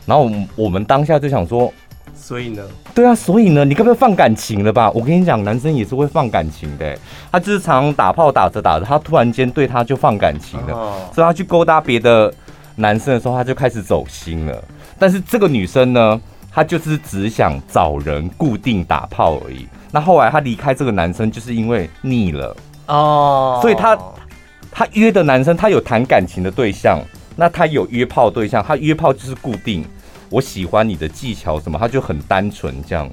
[0.09, 1.71] 然后我们当下就想说，
[2.15, 2.63] 所以呢？
[2.95, 3.63] 对啊，所以呢？
[3.63, 4.89] 你该不会放感情了吧？
[4.91, 6.97] 我跟你讲，男生也是会放感情的。
[7.31, 12.33] 他就是常常打炮打着打着，他突然间对他就放感情了，哦、所以他去勾搭别的
[12.75, 14.63] 男生的时候，他就开始走心了。
[14.97, 16.19] 但是这个女生呢，
[16.51, 19.67] 她就是只想找人固定打炮而已。
[19.91, 22.57] 那后来她离开这个男生，就是因为腻了
[22.87, 23.59] 哦。
[23.61, 23.97] 所以她
[24.71, 26.99] 她约的男生，她有谈感情的对象，
[27.37, 29.85] 那她有约炮对象，她约炮就是固定。
[30.29, 33.09] 我喜欢你的技巧什么，他就很单纯这样，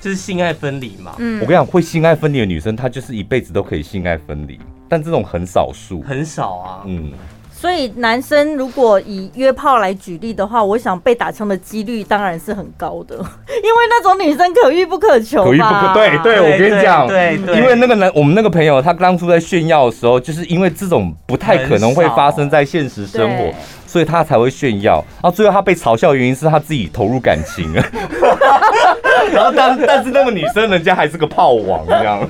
[0.00, 1.14] 就是性爱分离嘛。
[1.18, 4.58] 嗯，我跟你讲，会性爱分离的女生，她就是一辈子都可以性爱分离，
[4.88, 6.82] 但这种很少数，很少啊。
[6.86, 7.12] 嗯。
[7.50, 15.42] 所以男生如果以约炮来举例的话，我想被打枪的几率当然是很高的， 因为那种女生可遇不可求。
[15.42, 23.52] 可遇不可，对对，我跟你讲，对对，因为那个男，我们那个朋友他当初在炫耀的时候，就是因为这种不太可能会发生在现实生活，
[23.88, 25.02] 所以他才会炫耀。
[25.14, 27.82] 然后最后他被嘲笑的原因是他自己投入感情了。
[29.32, 32.20] 然后但但是那个女生人家还是个炮王这样。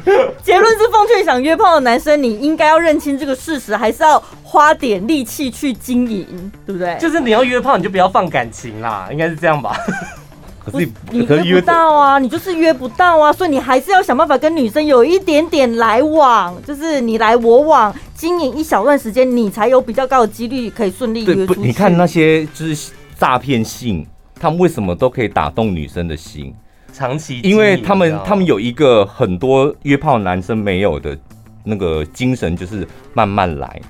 [0.43, 6.97] 结论是奉劝想约炮的男生，你应该要认清这个事实，还是要花点力气去经营，对不对？
[6.99, 9.77] 就是你要约炮，你就不要放感情啦，应该是这样吧？
[10.71, 21.61] 可是你约不到啊，你就是约不到啊，所以你还是要想办法跟女生有一点点来往，就是你来我往，经营一小段时间，你才有比较高的几率可以顺利约出去。
[21.61, 24.07] 你看那些就是诈骗信，
[24.39, 26.55] 他们为什么都可以打动女生的心？
[26.93, 31.17] 长期，因为他们他们有一个很多约炮男生没有的
[31.63, 33.81] 那个精神，就是慢慢来。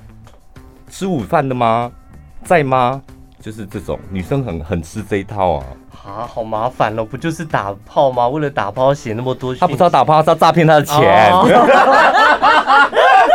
[0.91, 1.91] 吃午饭的吗？
[2.45, 3.01] 在吗？
[3.41, 5.65] 就是这种女生很很吃这一套啊。
[6.09, 7.05] 啊，好麻烦了！
[7.05, 8.27] 不就是打炮吗？
[8.29, 11.31] 为了打炮写那么多，他不知道打炮，他诈骗他的钱。
[11.31, 11.47] Oh.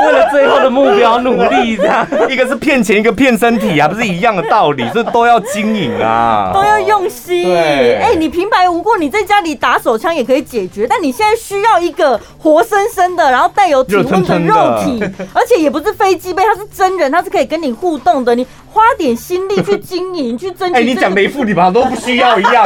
[0.06, 4.86] 为了最后的目标努力，这样一个是骗钱，一个骗身体啊，不是一样的道理？
[4.94, 7.44] 这都要经营啊，都要用心。
[7.44, 18.34] 对，哎，你平白无故你在家里打手枪也可以解决，但你现在需要一个活生生的，然后带有体温的肉体， 而且也不是飞机杯，它是真人，它是可以跟你互动的。
[18.36, 20.80] 你花点心力去经营，去争取。
[20.80, 22.66] 哎，你讲没妇女吧，都不需要一样。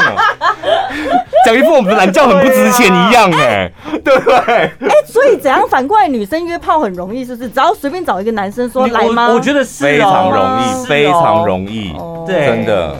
[1.47, 3.71] 讲一副我们的懒觉很不值钱一样哎，
[4.03, 4.35] 对不对？
[4.35, 4.71] 哎，
[5.05, 7.49] 所以怎样反过来，女生约炮很容易，是不是？
[7.49, 9.29] 只要随便找一个男生说来吗？
[9.29, 11.93] 我觉得是非常容易，非常容易，
[12.25, 12.93] 对，真的。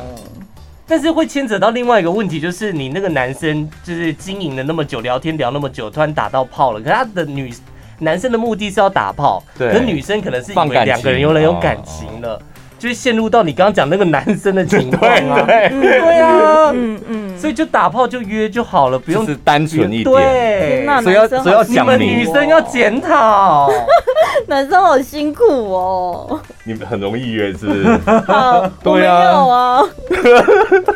[0.88, 7.54] 但是会牵扯到另外一个问题，就是你那个男生就是经营了那么久，聊天聊那么久，突然打到炮了，可是他的女
[8.00, 12.42] 男生的目的是要打炮，对，可是女生可能是以为两个人有人有感情了。
[12.80, 21.88] 就陷入到你刚刚讲那个男生的情况啊， 对啊，嗯嗯，所以就打炮就约就好了，不用是单纯一点，对，所以要所以要讲，你。
[21.88, 23.70] 们女生要检讨，
[24.48, 28.00] 男生好辛苦哦，你们很容易约是不是？
[28.84, 29.82] 对啊，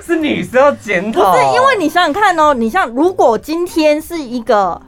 [0.06, 4.80] 是女生要检讨，不是因为你想想看哦，你像如果今天是一个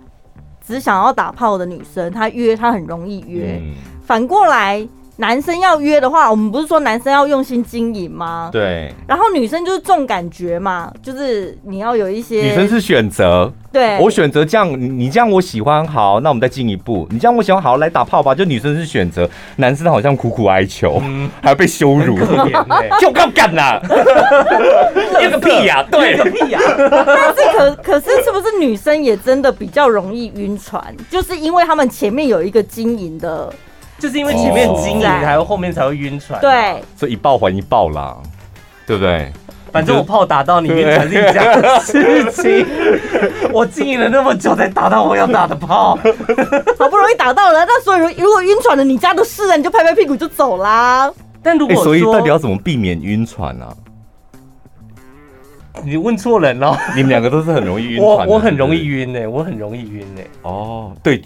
[0.66, 3.60] 只想要打炮的女生，她约她很容易约，
[4.06, 4.88] 反过来。
[5.18, 8.49] 男生要约的话，我们不是说男生要用心经营吗？
[8.51, 8.91] 对。
[9.07, 12.41] 然后女生就是重感觉嘛，就是你要有一些。
[12.41, 13.51] 女生是选择。
[13.72, 13.97] 对。
[13.99, 17.07] 我选择这样，你这样我喜欢，好，那我们再进一步。
[17.11, 18.34] 你这样我喜欢，好，来打炮吧。
[18.34, 23.80] 就女生是选择，男生好像苦苦哀求，嗯、还要被羞辱，可怜欸、 就干干呐！
[25.22, 25.86] 约个屁呀！
[25.91, 26.59] 对，个屁呀！
[27.05, 30.84] 但是可可是，是不是女生也真的比较容易晕船？
[31.11, 33.53] 就是因为他们前面有一个经营的。
[34.04, 36.38] 就是因为前面经营，还有后面才会晕船。
[36.41, 38.18] 对，所以一报还一报啦，
[38.86, 39.32] 对不对？
[39.72, 42.68] 反正我炮打到你晕船是一家的事情。
[43.54, 45.97] 我经营了那么久才打到我要打的炮，
[46.78, 51.10] 好不容易打到了，那所以如果晕船了，你家的事啊，你就拍拍屁股就走啦。
[51.41, 53.66] 但如果说，所以到底要怎么避免晕船呢？
[55.82, 56.78] 你问错人了。
[56.93, 58.28] 你们两个都是很容易晕船。
[58.28, 60.26] 我我很容易晕哎，我很容易晕哎。
[60.41, 61.22] 哦，对。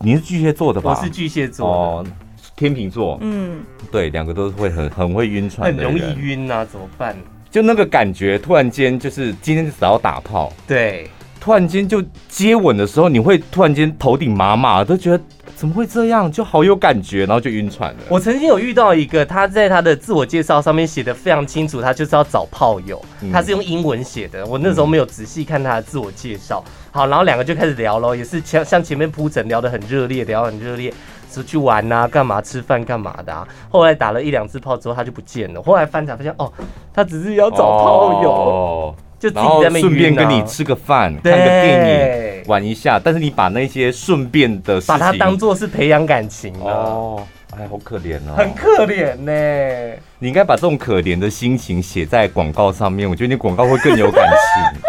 [0.00, 0.90] 你是巨蟹座的吧？
[0.96, 2.06] 我是巨蟹座哦，
[2.54, 3.18] 天秤座。
[3.20, 7.16] 嗯，对，两个都是会很很会晕船的，很容易晕啊，怎么办？
[7.50, 15.20] 就那个感觉，突然间就是今天只要打炮，对，突然间就接吻的时候，你会突然间头顶麻麻，都觉得
[15.56, 18.00] 怎么会这样，就好有感觉，然后就晕船了。
[18.08, 26.62] 我曾经有遇到一个，他在他的自我介绍上面写的非常清楚，他就是要找炮友，嗯、他是用英文写的，我那时候没有仔细看他的自我介绍。
[26.98, 30.92] 好，然后两个就开始聊咯，也是像像前面铺陈聊得很热烈，聊得很热烈，
[31.32, 33.46] 出去玩呐，干嘛吃饭干嘛的啊。
[33.70, 35.62] 后来打了一两次炮之后，他就不见了。
[35.62, 36.52] 后来翻查发现，哦，
[36.92, 42.98] 他只是要找炮友，哦、就自己在那边、啊、顺便跟你吃个饭，看个电影，玩一下。
[42.98, 47.22] 但是你把那些顺便的事情，把它当做是培养感情哦，
[47.56, 49.96] 哎，好可怜哦，很可怜呢。
[50.18, 54.80] 你应该把这种可怜的心情写在广告上面，我觉得你广告会更有感情。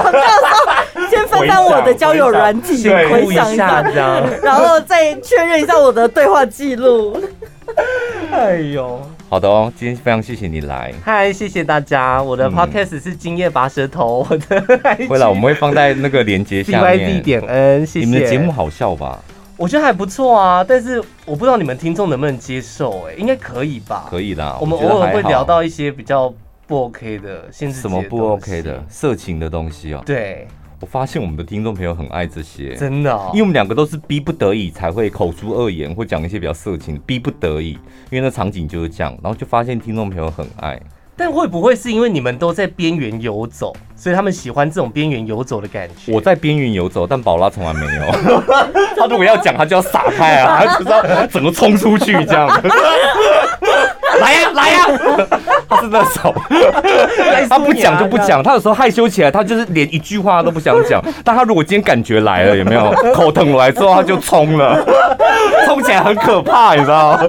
[0.00, 3.82] 广告说，先分享我的交友软体，回想一下，
[4.42, 7.20] 然后再确认一下我的对话记录。
[8.30, 10.92] 哎呦，好的哦，今天非常谢谢你来。
[11.04, 12.22] 嗨，谢谢大家。
[12.22, 14.62] 我的 podcast 是今夜拔舌头，我的
[15.08, 16.98] 会了，我们会放在那个链接下面。
[16.98, 18.06] D 点 N，谢谢。
[18.06, 19.18] 你们的节目好笑吧？
[19.56, 24.06] 我觉得还不错啊，但是我不知道你们听众能不能接受，哎，应该可以吧？
[24.10, 24.56] 可以的。
[24.60, 26.32] 我们偶尔会聊到一些比较。
[26.66, 28.82] 不 OK 的，什么不 OK 的？
[28.88, 30.02] 色情的东西哦。
[30.06, 30.48] 对，
[30.80, 37.72] 我发现我们的听众朋友很爱这些，真的，因为我们两个都是逼不得已才会口出恶言，或讲一些比较色情，逼不得已，
[38.10, 40.80] 因为那场景就是这样，然后就发现听众朋友很爱。
[41.16, 46.12] 但会不会是因为你们都在边缘游走，所以他们喜欢这种边缘游走的感觉？
[46.12, 48.10] 我在边缘游走，但宝拉从来没有。
[48.98, 52.48] 他如果要讲，他就要撒开啊，他就知道怎么冲出去这样。
[54.20, 54.86] 来 呀来呀！
[55.68, 56.34] 他是那种，
[57.48, 58.42] 他不讲就不讲。
[58.42, 61.02] 他有时候害羞起来，他就是连一句话都不想讲。
[61.24, 64.84] 但他如果今天感觉来了，有没有 口疼来之后，他就冲了，
[65.66, 67.26] 冲起来很可怕，你知道吗？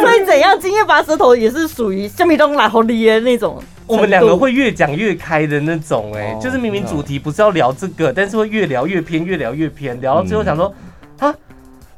[0.00, 0.58] 所以怎样？
[0.58, 3.58] 今夜拔舌头也是属于像米东来好厉的那种。
[3.86, 10.72] 我们两个会越讲越开的那种，哎，就是明明主题不是要聊这个，但是会越聊越偏，越聊越偏，聊到最后想说，
[11.20, 11.34] 啊。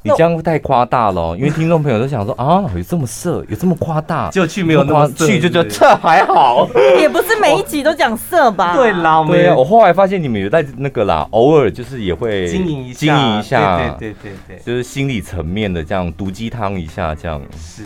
[0.03, 6.67] 你这样太夸大了，因为听众朋友都想说啊，有这么色，有这么夸大，就去没有那么色，去就觉得这还好，
[6.99, 8.75] 也不是每一集都讲色吧？
[8.75, 14.15] 对啦，对啊，我后来发现你们有在那个啦，偶尔就是也会经营一下，经营一下，对对
[14.47, 17.83] 对对，就是心理层面的这样毒鸡汤一下这样，是，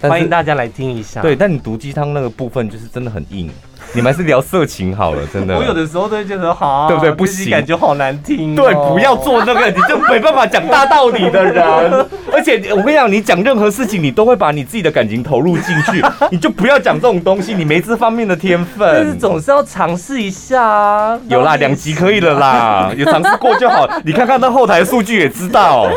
[0.00, 1.22] 欢迎大家来听一下。
[1.22, 3.50] 对，但你毒鸡汤那个部分就是真的很硬。
[3.92, 5.56] 你们还是聊色情好了， 真的。
[5.56, 7.12] 我有的时候都会觉得好，对不对？
[7.12, 8.54] 不行，感觉好难听。
[8.54, 11.64] 对，不要做那个，你就没办法讲大道理的人。
[12.32, 18.88] 而且我跟你讲，你讲任何事情，你都会把你自己的感情投入进去， 你就不要讲这种东西，你没这方面的天分。
[18.92, 21.18] 但是总是要尝试一下啊。
[21.28, 23.88] 有啦，两集可以了啦，有尝试过就好。
[24.04, 25.88] 你看看那后台数据也知道，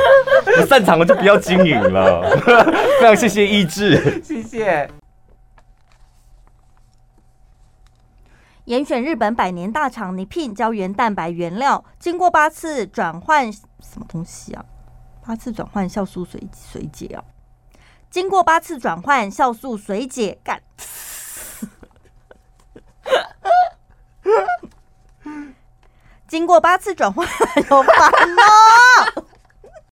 [0.57, 2.23] 不擅长的就不要经营了。
[3.01, 4.87] 非常谢谢意志，谢谢。
[8.69, 13.63] 严选日本百年大厂 Nippon 胶原蛋白原料，经过八次转换，什
[13.95, 14.63] 么东西啊？
[15.25, 17.23] 八次转换酵素水水解啊？
[18.11, 20.61] 经过八次转换酵素水解，干。
[26.27, 27.27] 经过八次转换，
[27.71, 28.43] 有烦恼。